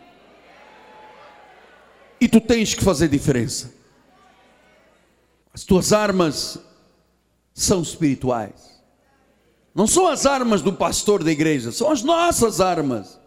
[2.21, 3.73] e tu tens que fazer diferença.
[5.55, 6.59] As tuas armas
[7.55, 8.83] são espirituais,
[9.73, 13.22] não são as armas do pastor da igreja, são as nossas armas.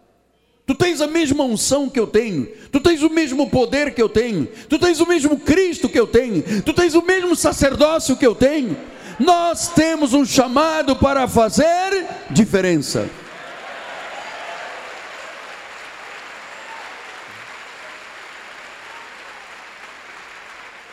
[0.66, 4.10] Tu tens a mesma unção que eu tenho, tu tens o mesmo poder que eu
[4.10, 8.26] tenho, tu tens o mesmo Cristo que eu tenho, tu tens o mesmo sacerdócio que
[8.26, 8.76] eu tenho.
[9.20, 13.08] Nós temos um chamado para fazer diferença.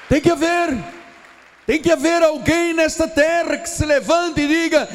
[0.09, 0.77] Tem que haver
[1.67, 4.89] tem que haver alguém nesta terra que se levante e diga: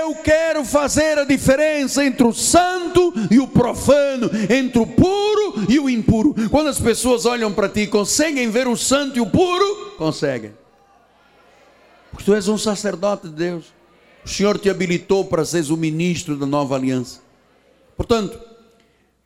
[0.00, 5.78] Eu quero fazer a diferença entre o santo e o profano, entre o puro e
[5.78, 6.34] o impuro.
[6.50, 9.94] Quando as pessoas olham para ti, conseguem ver o santo e o puro?
[9.96, 10.52] Conseguem.
[12.10, 13.72] Porque tu és um sacerdote de Deus.
[14.24, 17.20] O Senhor te habilitou para seres o ministro da nova aliança.
[17.96, 18.38] Portanto,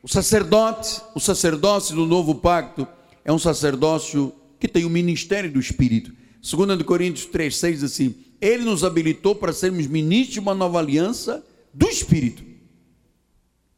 [0.02, 2.86] o sacerdote, o sacerdócio do novo pacto,
[3.24, 6.12] é um sacerdócio que tem o ministério do Espírito.
[6.40, 10.78] 2 Coríntios 3, 6 diz assim: Ele nos habilitou para sermos ministros de uma nova
[10.78, 12.42] aliança do Espírito.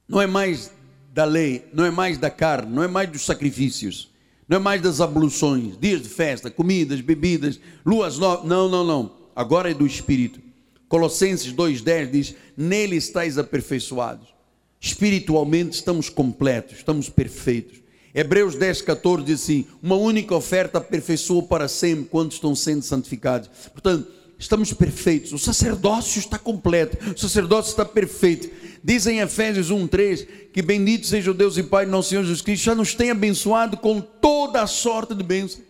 [0.08, 0.70] Não é mais
[1.12, 4.10] da lei, não é mais da carne, não é mais dos sacrifícios,
[4.48, 8.46] não é mais das abluções, dias de festa, comidas, bebidas, luas novas.
[8.46, 9.16] Não, não, não.
[9.34, 10.40] Agora é do Espírito.
[10.88, 14.28] Colossenses 2,10 diz: Nele estáis aperfeiçoados.
[14.80, 17.82] Espiritualmente estamos completos, estamos perfeitos.
[18.14, 23.50] Hebreus 10, 14 diz assim: uma única oferta aperfeiçoa para sempre quando estão sendo santificados.
[23.72, 28.48] Portanto, estamos perfeitos, o sacerdócio está completo, o sacerdócio está perfeito.
[28.82, 32.40] Diz em Efésios 1, 3 que bendito seja o Deus e Pai nosso Senhor Jesus
[32.40, 35.67] Cristo, já nos tem abençoado com toda a sorte de bênçãos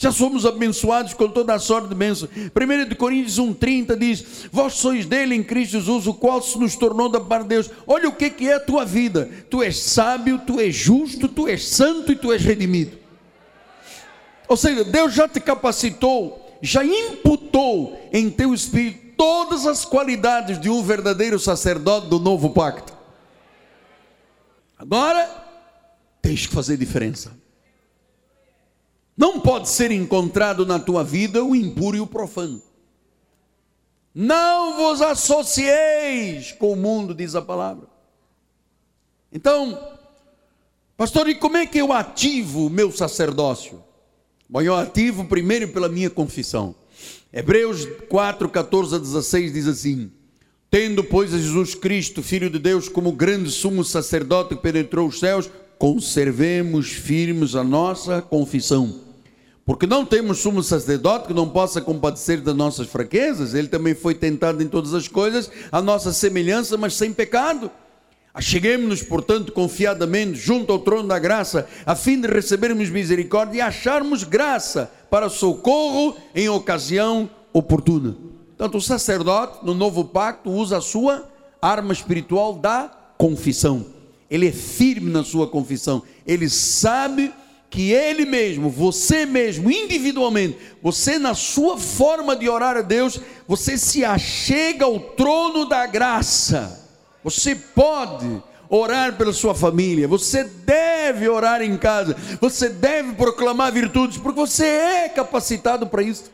[0.00, 2.28] já somos abençoados com toda a sorte de bênção.
[2.28, 7.08] 1 Coríntios 1,30 diz: Vós sois dele em Cristo Jesus, o qual se nos tornou
[7.08, 7.70] da parte de Deus.
[7.84, 9.28] Olha o que é a tua vida.
[9.50, 12.96] Tu és sábio, tu és justo, tu és santo e tu és redimido.
[14.46, 20.70] Ou seja, Deus já te capacitou, já imputou em teu espírito todas as qualidades de
[20.70, 22.92] um verdadeiro sacerdote do novo pacto.
[24.78, 25.28] Agora,
[26.22, 27.32] tens que fazer diferença.
[29.18, 32.62] Não pode ser encontrado na tua vida o impuro e o profano.
[34.14, 37.88] Não vos associeis com o mundo, diz a palavra.
[39.32, 39.76] Então,
[40.96, 43.82] pastor, e como é que eu ativo o meu sacerdócio?
[44.48, 46.72] Bom, eu ativo primeiro pela minha confissão.
[47.32, 50.12] Hebreus 4, 14 a 16 diz assim:
[50.70, 55.18] Tendo, pois, a Jesus Cristo, Filho de Deus, como grande sumo sacerdote que penetrou os
[55.18, 59.07] céus, conservemos firmes a nossa confissão.
[59.68, 64.14] Porque não temos sumo sacerdote que não possa compadecer das nossas fraquezas, ele também foi
[64.14, 67.70] tentado em todas as coisas, a nossa semelhança, mas sem pecado.
[68.32, 74.24] Acheguemos-nos, portanto, confiadamente junto ao trono da graça, a fim de recebermos misericórdia e acharmos
[74.24, 78.16] graça para socorro em ocasião oportuna.
[78.56, 81.28] Tanto o sacerdote, no novo pacto, usa a sua
[81.60, 83.84] arma espiritual da confissão.
[84.30, 86.02] Ele é firme na sua confissão.
[86.26, 87.34] Ele sabe
[87.70, 93.76] que ele mesmo, você mesmo, individualmente, você na sua forma de orar a Deus, você
[93.76, 96.86] se achega ao trono da graça.
[97.22, 104.18] Você pode orar pela sua família, você deve orar em casa, você deve proclamar virtudes,
[104.18, 106.30] porque você é capacitado para isso.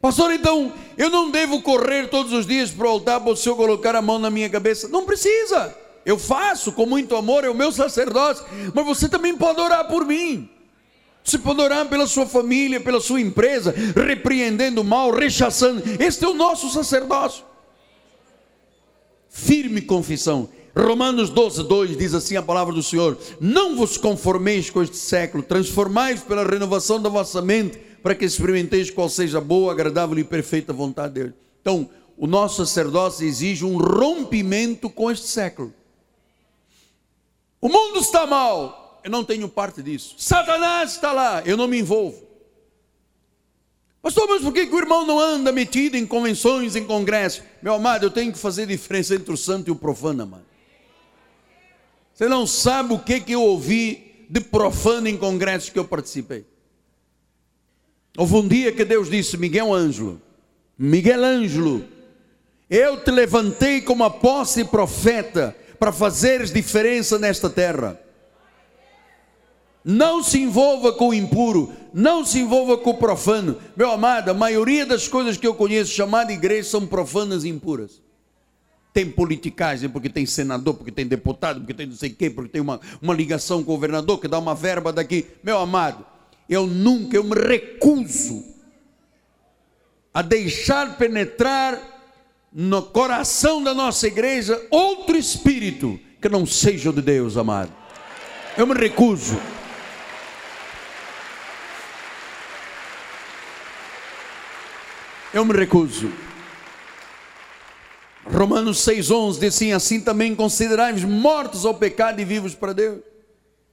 [0.00, 3.56] Pastor, então eu não devo correr todos os dias para o altar para o Senhor
[3.56, 4.88] colocar a mão na minha cabeça?
[4.88, 5.76] Não precisa.
[6.08, 8.42] Eu faço com muito amor, é o meu sacerdócio,
[8.72, 10.48] mas você também pode orar por mim.
[11.22, 15.82] Você pode orar pela sua família, pela sua empresa, repreendendo o mal, rechaçando.
[16.02, 17.44] Este é o nosso sacerdócio.
[19.28, 20.48] Firme confissão.
[20.74, 25.42] Romanos 12, 2 diz assim a palavra do Senhor: Não vos conformeis com este século,
[25.42, 30.24] transformai-vos pela renovação da vossa mente, para que experimenteis qual seja a boa, agradável e
[30.24, 31.34] perfeita vontade de Deus.
[31.60, 35.74] Então, o nosso sacerdócio exige um rompimento com este século.
[37.60, 40.14] O mundo está mal, eu não tenho parte disso.
[40.18, 42.26] Satanás está lá, eu não me envolvo.
[44.00, 47.42] Pastor, mas por que, que o irmão não anda metido em convenções, em congressos?
[47.60, 50.46] Meu amado, eu tenho que fazer diferença entre o santo e o profano, amado.
[52.14, 56.44] Você não sabe o que, que eu ouvi de profano em congressos que eu participei.
[58.16, 60.20] Houve um dia que Deus disse: Miguel Ângelo,
[60.76, 61.84] Miguel Ângelo,
[62.68, 67.98] eu te levantei como apóstolo e profeta para fazeres diferença nesta terra.
[69.84, 73.56] Não se envolva com o impuro, não se envolva com o profano.
[73.76, 78.02] Meu amado, a maioria das coisas que eu conheço chamada igreja são profanas e impuras.
[78.92, 82.60] Tem politicagem, porque tem senador, porque tem deputado, porque tem não sei quê, porque tem
[82.60, 85.26] uma, uma ligação com o governador que dá uma verba daqui.
[85.42, 86.04] Meu amado,
[86.48, 88.44] eu nunca, eu me recuso
[90.12, 91.97] a deixar penetrar
[92.52, 97.72] no coração da nossa igreja outro espírito que não seja o de Deus, amado.
[98.56, 99.38] Eu me recuso.
[105.32, 106.10] Eu me recuso.
[108.24, 113.00] Romanos 6,11 diz assim: assim também considerai-vos mortos ao pecado e vivos para Deus.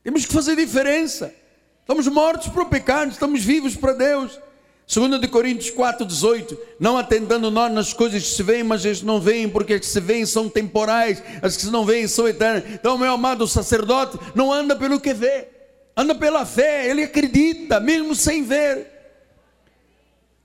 [0.04, 1.34] Temos que fazer diferença.
[1.82, 4.40] Estamos mortos para o pecado, estamos vivos para Deus.
[4.88, 9.06] 2 de Coríntios 4,18, não atentando nós nas coisas que se veem, mas as que
[9.06, 12.28] não veem, porque as que se veem são temporais, as que se não veem são
[12.28, 12.64] eternas.
[12.72, 15.48] Então, meu amado sacerdote, não anda pelo que vê,
[15.98, 18.94] anda pela fé, ele acredita, mesmo sem ver.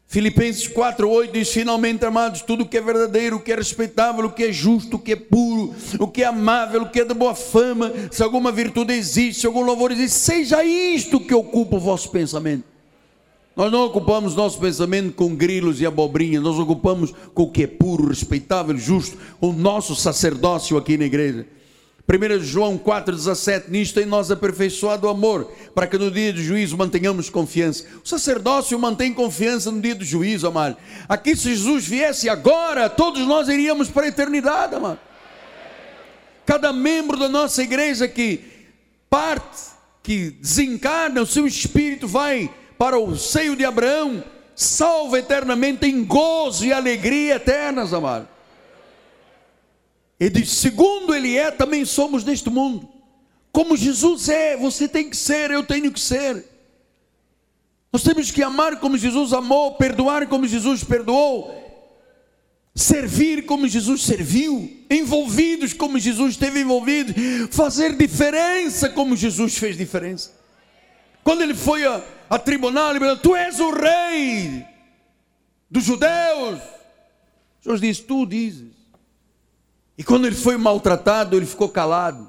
[0.06, 4.44] Filipenses 4,8 diz: Finalmente, amados, tudo que é verdadeiro, o que é respeitável, o que
[4.44, 7.34] é justo, o que é puro, o que é amável, o que é de boa
[7.34, 12.10] fama, se alguma virtude existe, se algum louvor existe, seja isto que ocupa o vosso
[12.10, 12.69] pensamento.
[13.60, 17.66] Nós não ocupamos nosso pensamento com grilos e abobrinhas, nós ocupamos com o que é
[17.66, 21.46] puro, respeitável, justo, o nosso sacerdócio aqui na igreja.
[22.08, 26.74] 1 João 4,17, nisto tem nós aperfeiçoado o amor, para que no dia do juízo
[26.78, 27.84] mantenhamos confiança.
[28.02, 30.78] O sacerdócio mantém confiança no dia do juízo, amado.
[31.06, 35.00] Aqui, se Jesus viesse agora, todos nós iríamos para a eternidade, amado.
[36.46, 38.40] Cada membro da nossa igreja que
[39.10, 39.64] parte,
[40.02, 42.50] que desencarna, o seu espírito vai
[42.80, 44.24] para o seio de Abraão,
[44.56, 48.26] salva eternamente em gozo e alegria eternas, amado.
[50.18, 52.88] Ele diz: segundo Ele é, também somos neste mundo.
[53.52, 56.42] Como Jesus é, você tem que ser, eu tenho que ser.
[57.92, 61.54] Nós temos que amar como Jesus amou, perdoar como Jesus perdoou,
[62.74, 67.12] servir como Jesus serviu, envolvidos como Jesus esteve envolvido,
[67.50, 70.39] fazer diferença como Jesus fez diferença.
[71.22, 74.64] Quando ele foi a, a tribunal, ele falou: Tu és o rei.
[75.70, 76.60] dos judeus.
[77.60, 78.74] Jesus disse: Tu dizes.
[79.96, 82.28] E quando ele foi maltratado, ele ficou calado.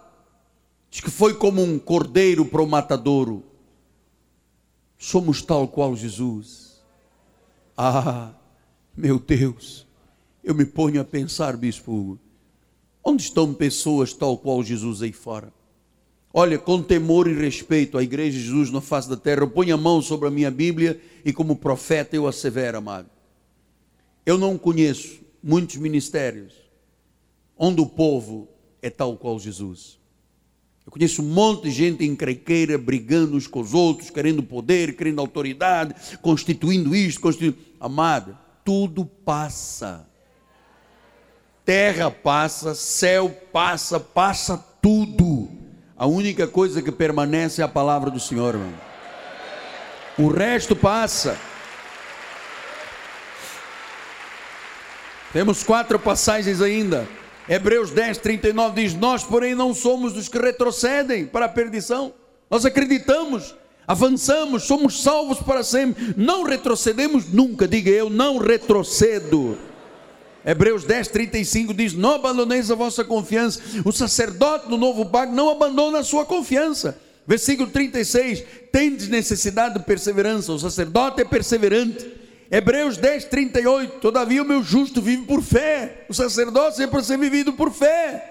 [0.89, 3.45] Diz que foi como um cordeiro para o matadouro.
[4.97, 6.81] Somos tal qual Jesus.
[7.77, 8.31] Ah,
[8.95, 9.87] meu Deus,
[10.43, 12.19] eu me ponho a pensar, bispo Hugo,
[13.03, 15.53] onde estão pessoas tal qual Jesus aí fora?
[16.33, 19.73] Olha, com temor e respeito à Igreja de Jesus na face da terra, eu ponho
[19.73, 23.09] a mão sobre a minha Bíblia e, como profeta, eu assevero, amado.
[24.25, 26.53] Eu não conheço muitos ministérios
[27.57, 28.47] onde o povo
[28.81, 29.99] é tal qual Jesus.
[30.85, 35.19] Eu conheço um monte de gente encrequeira, brigando uns com os outros, querendo poder, querendo
[35.19, 37.57] autoridade, constituindo isto, constituindo.
[37.79, 40.09] Amado, tudo passa.
[41.63, 45.30] Terra passa, céu passa, passa tudo.
[46.01, 48.73] A única coisa que permanece é a palavra do Senhor, irmão.
[50.17, 51.37] O resto passa.
[55.31, 57.07] Temos quatro passagens ainda.
[57.47, 62.11] Hebreus 10, 39 diz: Nós, porém, não somos dos que retrocedem para a perdição.
[62.49, 63.53] Nós acreditamos,
[63.85, 66.15] avançamos, somos salvos para sempre.
[66.17, 67.67] Não retrocedemos nunca.
[67.67, 69.55] Diga eu, não retrocedo.
[70.45, 73.61] Hebreus 10, 35 diz: Não abandoneis a vossa confiança.
[73.85, 76.97] O sacerdote do novo pacto não abandona a sua confiança.
[77.27, 80.51] Versículo 36: Tendes necessidade de perseverança.
[80.51, 82.21] O sacerdote é perseverante.
[82.49, 83.99] Hebreus 10, 38.
[83.99, 86.05] Todavia o meu justo vive por fé.
[86.09, 88.27] O sacerdócio é para ser vivido por fé.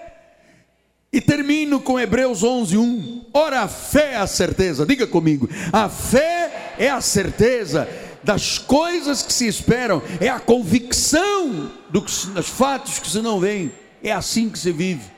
[1.13, 3.25] E termino com Hebreus 11, 1.
[3.33, 4.85] Ora, a fé é a certeza.
[4.85, 5.49] Diga comigo.
[5.73, 7.87] A fé é a certeza
[8.23, 10.01] das coisas que se esperam.
[10.19, 13.71] É a convicção dos, dos fatos que se não veem.
[14.03, 15.09] É assim que se vive.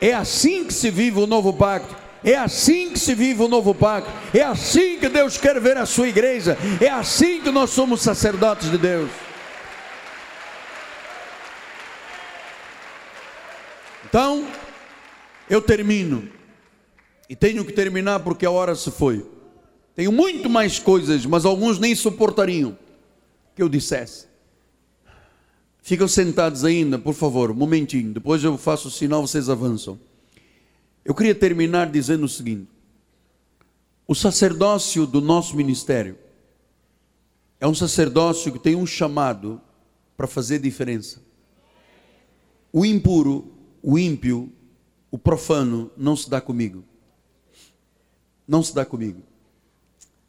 [0.00, 1.94] É assim que se vive o novo pacto.
[2.22, 4.10] É assim que se vive o novo pacto.
[4.36, 6.56] É assim que Deus quer ver a sua igreja.
[6.80, 9.10] É assim que nós somos sacerdotes de Deus.
[14.04, 14.46] Então,
[15.48, 16.28] eu termino.
[17.28, 19.24] E tenho que terminar porque a hora se foi.
[20.00, 22.74] Tenho muito mais coisas, mas alguns nem suportariam
[23.54, 24.28] que eu dissesse.
[25.82, 28.10] Ficam sentados ainda, por favor, um momentinho.
[28.10, 30.00] Depois eu faço o sinal, vocês avançam.
[31.04, 32.66] Eu queria terminar dizendo o seguinte:
[34.08, 36.16] o sacerdócio do nosso ministério
[37.60, 39.60] é um sacerdócio que tem um chamado
[40.16, 41.20] para fazer diferença.
[42.72, 44.50] O impuro, o ímpio,
[45.10, 46.82] o profano não se dá comigo.
[48.48, 49.28] Não se dá comigo.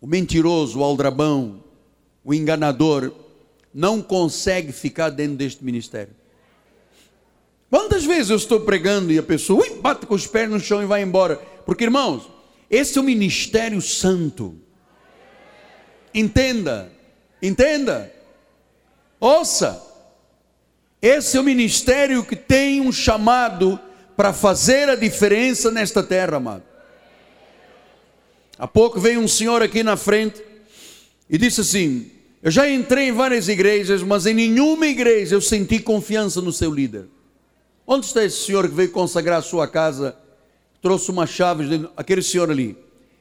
[0.02, 1.64] O mentiroso, o aldrabão,
[2.24, 3.14] o enganador
[3.72, 6.14] não consegue ficar dentro deste ministério.
[7.70, 10.82] Quantas vezes eu estou pregando e a pessoa ui, bate com os pés no chão
[10.82, 11.36] e vai embora?
[11.66, 12.28] Porque, irmãos,
[12.70, 14.56] esse é o ministério santo.
[16.14, 16.92] Entenda,
[17.42, 18.12] entenda,
[19.20, 19.82] ouça.
[21.02, 23.80] Esse é o ministério que tem um chamado
[24.18, 26.71] para fazer a diferença nesta terra, amado.
[28.62, 30.40] Há pouco veio um senhor aqui na frente
[31.28, 32.12] e disse assim:
[32.44, 36.72] Eu já entrei em várias igrejas, mas em nenhuma igreja eu senti confiança no seu
[36.72, 37.08] líder.
[37.88, 40.16] Onde está esse senhor que veio consagrar a sua casa?
[40.80, 42.78] Trouxe uma chave, aquele senhor ali.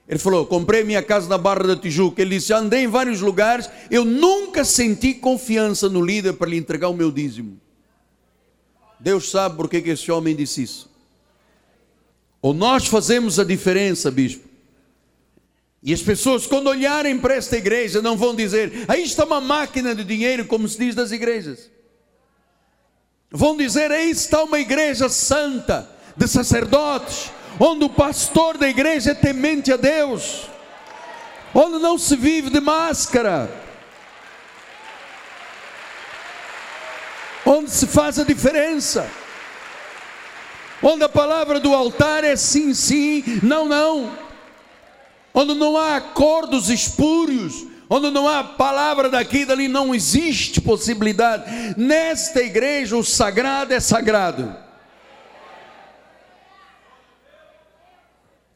[0.06, 2.20] Ele falou: Comprei minha casa na Barra da Tijuca.
[2.20, 6.90] Ele disse: Andei em vários lugares, eu nunca senti confiança no líder para lhe entregar
[6.90, 7.58] o meu dízimo.
[8.98, 10.90] Deus sabe por que esse homem disse isso.
[12.42, 14.49] Ou nós fazemos a diferença, bispo.
[15.82, 19.94] E as pessoas, quando olharem para esta igreja, não vão dizer: aí está uma máquina
[19.94, 21.70] de dinheiro, como se diz das igrejas.
[23.30, 29.14] Vão dizer: aí está uma igreja santa, de sacerdotes, onde o pastor da igreja é
[29.14, 30.50] temente a Deus,
[31.54, 33.50] onde não se vive de máscara,
[37.46, 39.10] onde se faz a diferença,
[40.82, 44.29] onde a palavra do altar é sim, sim, não, não,
[45.34, 51.44] onde não há acordos espúrios, onde não há palavra daqui e dali, não existe possibilidade.
[51.76, 54.54] Nesta igreja, o sagrado é sagrado.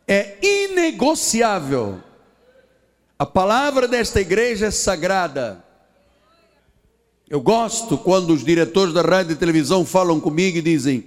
[0.07, 2.01] É inegociável.
[3.19, 5.65] A palavra desta igreja é sagrada.
[7.29, 11.05] Eu gosto quando os diretores da rádio e televisão falam comigo e dizem: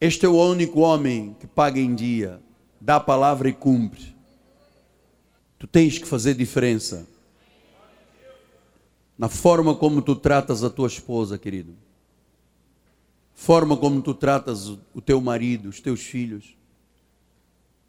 [0.00, 2.40] Este é o único homem que paga em dia,
[2.80, 4.17] dá a palavra e cumpre.
[5.58, 7.06] Tu tens que fazer diferença
[9.18, 11.74] na forma como tu tratas a tua esposa, querido.
[13.34, 16.56] Forma como tu tratas o teu marido, os teus filhos.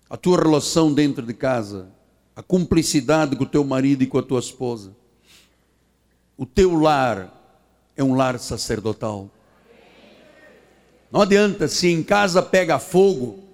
[0.09, 1.87] A tua relação dentro de casa,
[2.35, 4.95] a cumplicidade com o teu marido e com a tua esposa.
[6.35, 7.35] o teu lar
[7.95, 9.29] é um lar sacerdotal.
[11.11, 13.48] Não adianta se em casa pega fogo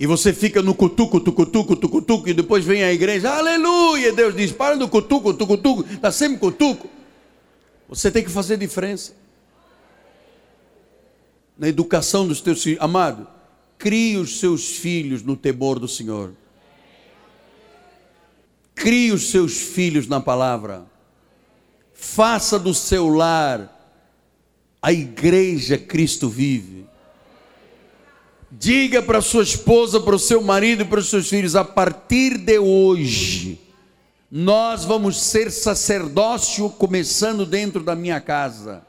[0.00, 4.50] e você fica no cutuco, tucutuco, tucutuco e depois vem a igreja, aleluia, Deus diz,
[4.50, 6.88] para no cutuco, tucutuco, está sempre cutuco.
[7.86, 9.12] Você tem que fazer diferença.
[11.58, 13.28] Na educação dos teus filhos, amado,
[13.76, 16.32] crie os seus filhos no temor do Senhor.
[18.74, 20.86] Crie os seus filhos na palavra.
[21.92, 23.76] Faça do seu lar
[24.80, 26.79] a igreja Cristo vive.
[28.60, 32.36] Diga para sua esposa, para o seu marido e para os seus filhos: a partir
[32.36, 33.58] de hoje,
[34.30, 38.86] nós vamos ser sacerdócio começando dentro da minha casa.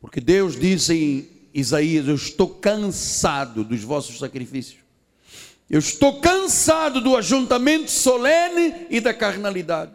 [0.00, 4.80] Porque Deus diz em Isaías: Eu estou cansado dos vossos sacrifícios.
[5.70, 9.92] Eu estou cansado do ajuntamento solene e da carnalidade.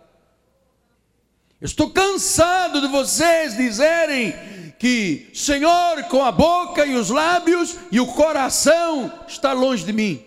[1.62, 4.34] Estou cansado de vocês dizerem
[4.78, 10.24] que Senhor com a boca e os lábios e o coração está longe de mim.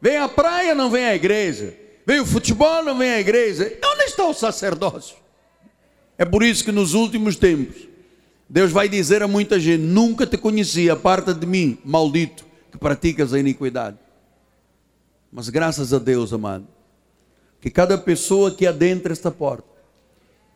[0.00, 1.76] Vem à praia, não vem à igreja.
[2.06, 3.78] Vem o futebol, não vem à igreja.
[3.84, 5.16] Onde está o sacerdócio?
[6.18, 7.88] É por isso que nos últimos tempos
[8.48, 13.32] Deus vai dizer a muita gente: Nunca te conheci, aparta de mim, maldito, que praticas
[13.32, 13.96] a iniquidade.
[15.30, 16.66] Mas graças a Deus, amado,
[17.60, 19.68] que cada pessoa que adentra esta porta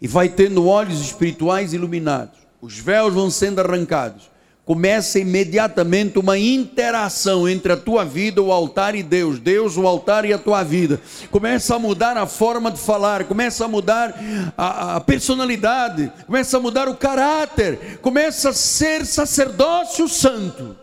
[0.00, 4.30] e vai tendo olhos espirituais iluminados, os véus vão sendo arrancados,
[4.64, 10.24] começa imediatamente uma interação entre a tua vida, o altar e Deus, Deus, o altar
[10.24, 10.98] e a tua vida.
[11.30, 14.14] Começa a mudar a forma de falar, começa a mudar
[14.56, 20.74] a, a personalidade, começa a mudar o caráter, começa a ser sacerdócio santo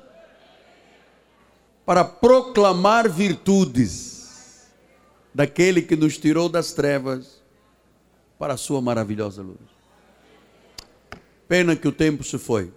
[1.84, 4.67] para proclamar virtudes
[5.34, 7.41] daquele que nos tirou das trevas
[8.38, 9.80] para a sua maravilhosa luz.
[11.51, 12.71] Pena que o tempo se foi.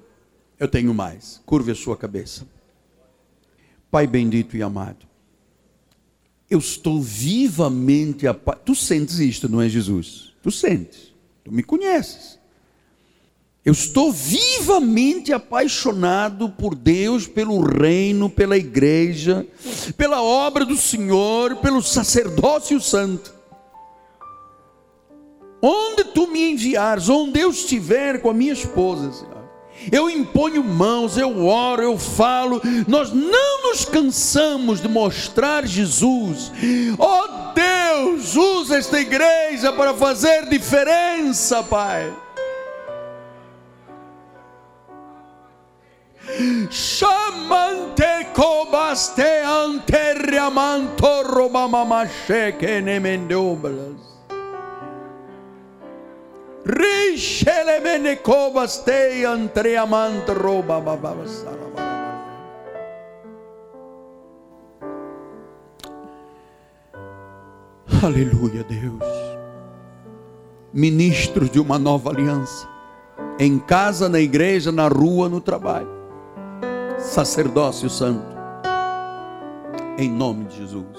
[0.58, 1.40] Eu tenho mais.
[1.46, 2.44] Curve a sua cabeça.
[3.88, 5.06] Pai bendito e amado.
[6.50, 8.56] Eu estou vivamente apa...
[8.56, 10.32] Tu sentes isto, não é Jesus?
[10.42, 11.14] Tu sentes.
[11.44, 12.36] Tu me conheces.
[13.64, 19.46] Eu estou vivamente apaixonado por Deus, pelo reino, pela igreja,
[19.96, 23.34] pela obra do Senhor, pelo sacerdócio santo.
[25.66, 29.48] Onde tu me enviares, onde eu estiver com a minha esposa, Senhor,
[29.90, 36.52] eu imponho mãos, eu oro, eu falo, nós não nos cansamos de mostrar Jesus.
[36.98, 42.12] Oh Deus, usa esta igreja para fazer diferença, Pai.
[46.70, 48.04] Chamante
[48.34, 52.82] cobaste anteriamanto romamamashe que
[68.02, 69.04] Aleluia, Deus.
[70.72, 72.66] Ministros de uma nova aliança.
[73.38, 75.88] Em casa, na igreja, na rua, no trabalho.
[76.98, 78.34] Sacerdócio santo.
[79.98, 80.93] Em nome de Jesus.